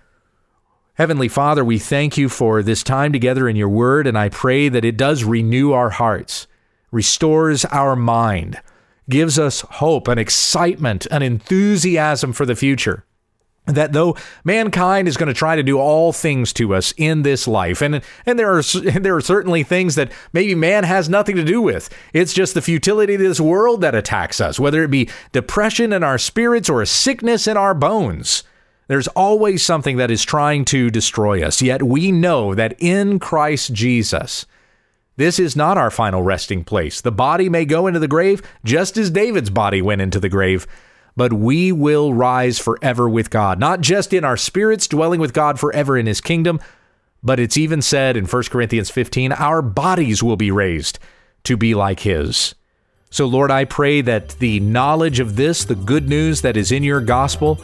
Heavenly 0.94 1.28
Father, 1.28 1.64
we 1.64 1.80
thank 1.80 2.18
you 2.18 2.30
for 2.30 2.64
this 2.64 2.84
time 2.84 3.12
together 3.12 3.48
in 3.48 3.56
your 3.56 3.70
word, 3.70 4.08
and 4.08 4.18
I 4.18 4.30
pray 4.30 4.70
that 4.70 4.86
it 4.86 4.98
does 4.98 5.24
renew 5.24 5.72
our 5.72 5.92
hearts, 5.92 6.48
restores 6.92 7.66
our 7.66 7.96
mind, 7.96 8.60
gives 9.10 9.38
us 9.38 9.62
hope, 9.62 10.08
and 10.08 10.20
excitement, 10.20 11.06
an 11.08 11.22
enthusiasm 11.22 12.34
for 12.34 12.46
the 12.46 12.56
future 12.56 13.06
that 13.68 13.94
though 13.94 14.16
mankind 14.44 15.08
is 15.08 15.18
going 15.18 15.28
to 15.28 15.34
try 15.34 15.56
to 15.56 15.64
do 15.64 15.78
all 15.78 16.14
things 16.14 16.54
to 16.54 16.74
us 16.74 16.94
in 16.98 17.22
this 17.22 17.48
life 17.48 17.82
and 17.82 18.02
and 18.26 18.40
there 18.40 18.58
are 18.58 18.64
there 19.00 19.16
are 19.16 19.22
certainly 19.22 19.64
things 19.64 19.96
that 19.96 20.12
maybe 20.34 20.56
man 20.56 20.84
has 20.84 21.10
nothing 21.10 21.36
to 21.36 21.44
do 21.44 21.62
with. 21.62 21.90
It's 22.14 22.34
just 22.34 22.54
the 22.54 22.62
futility 22.62 23.16
of 23.16 23.22
this 23.22 23.40
world 23.40 23.82
that 23.82 23.96
attacks 23.96 24.42
us 24.42 24.60
whether 24.60 24.84
it 24.84 24.92
be 24.92 25.10
depression 25.32 25.94
in 25.94 26.04
our 26.04 26.18
spirits 26.18 26.70
or 26.70 26.82
a 26.82 26.88
sickness 26.88 27.48
in 27.48 27.58
our 27.58 27.74
bones. 27.74 28.44
There's 28.88 29.10
always 29.10 29.64
something 29.64 29.98
that 29.98 30.12
is 30.12 30.24
trying 30.24 30.64
to 30.66 30.90
destroy 30.90 31.44
us 31.44 31.62
yet 31.62 31.84
we 31.84 32.12
know 32.12 32.56
that 32.56 32.76
in 32.80 33.20
Christ 33.20 33.74
Jesus 33.74 34.46
this 35.18 35.40
is 35.40 35.56
not 35.56 35.80
our 35.80 35.90
final 35.90 36.22
resting 36.22 36.64
place. 36.64 37.02
The 37.02 37.12
body 37.12 37.50
may 37.50 37.66
go 37.66 37.88
into 37.88 38.00
the 38.00 38.08
grave 38.08 38.44
just 38.64 38.98
as 38.98 39.10
David's 39.10 39.50
body 39.50 39.82
went 39.82 40.00
into 40.00 40.20
the 40.20 40.30
grave 40.30 40.68
but 41.18 41.34
we 41.34 41.72
will 41.72 42.14
rise 42.14 42.60
forever 42.60 43.10
with 43.10 43.32
God, 43.32 43.60
not 43.60 43.82
just 43.82 44.14
in 44.14 44.24
our 44.24 44.38
spirits, 44.38 44.88
dwelling 44.88 45.20
with 45.20 45.34
God 45.34 45.60
forever 45.60 45.98
in 45.98 46.06
his 46.06 46.22
kingdom, 46.22 46.62
but 47.24 47.40
it's 47.40 47.58
even 47.58 47.82
said 47.82 48.16
in 48.16 48.26
1 48.26 48.44
Corinthians 48.44 48.92
15, 48.92 49.34
our 49.34 49.64
bodies 49.64 50.22
will 50.22 50.38
be 50.38 50.52
raised 50.52 51.00
to 51.44 51.58
be 51.58 51.74
like 51.74 52.02
his. 52.02 52.54
So, 53.10 53.26
Lord, 53.26 53.50
I 53.50 53.66
pray 53.66 54.02
that 54.02 54.30
the 54.40 54.60
knowledge 54.60 55.20
of 55.20 55.36
this, 55.36 55.66
the 55.66 55.76
good 55.76 56.08
news 56.08 56.42
that 56.42 56.56
is 56.56 56.72
in 56.72 56.84
your 56.84 57.02
gospel, 57.02 57.60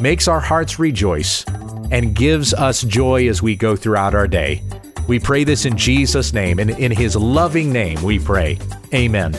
makes 0.00 0.26
our 0.26 0.40
hearts 0.40 0.78
rejoice 0.78 1.44
and 1.90 2.16
gives 2.16 2.54
us 2.54 2.82
joy 2.82 3.28
as 3.28 3.42
we 3.42 3.54
go 3.54 3.76
throughout 3.76 4.14
our 4.14 4.26
day. 4.26 4.62
We 5.06 5.18
pray 5.18 5.44
this 5.44 5.66
in 5.66 5.76
Jesus' 5.76 6.32
name 6.32 6.58
and 6.58 6.70
in 6.70 6.90
his 6.90 7.16
loving 7.16 7.70
name 7.70 8.02
we 8.02 8.18
pray. 8.18 8.58
Amen. 8.94 9.38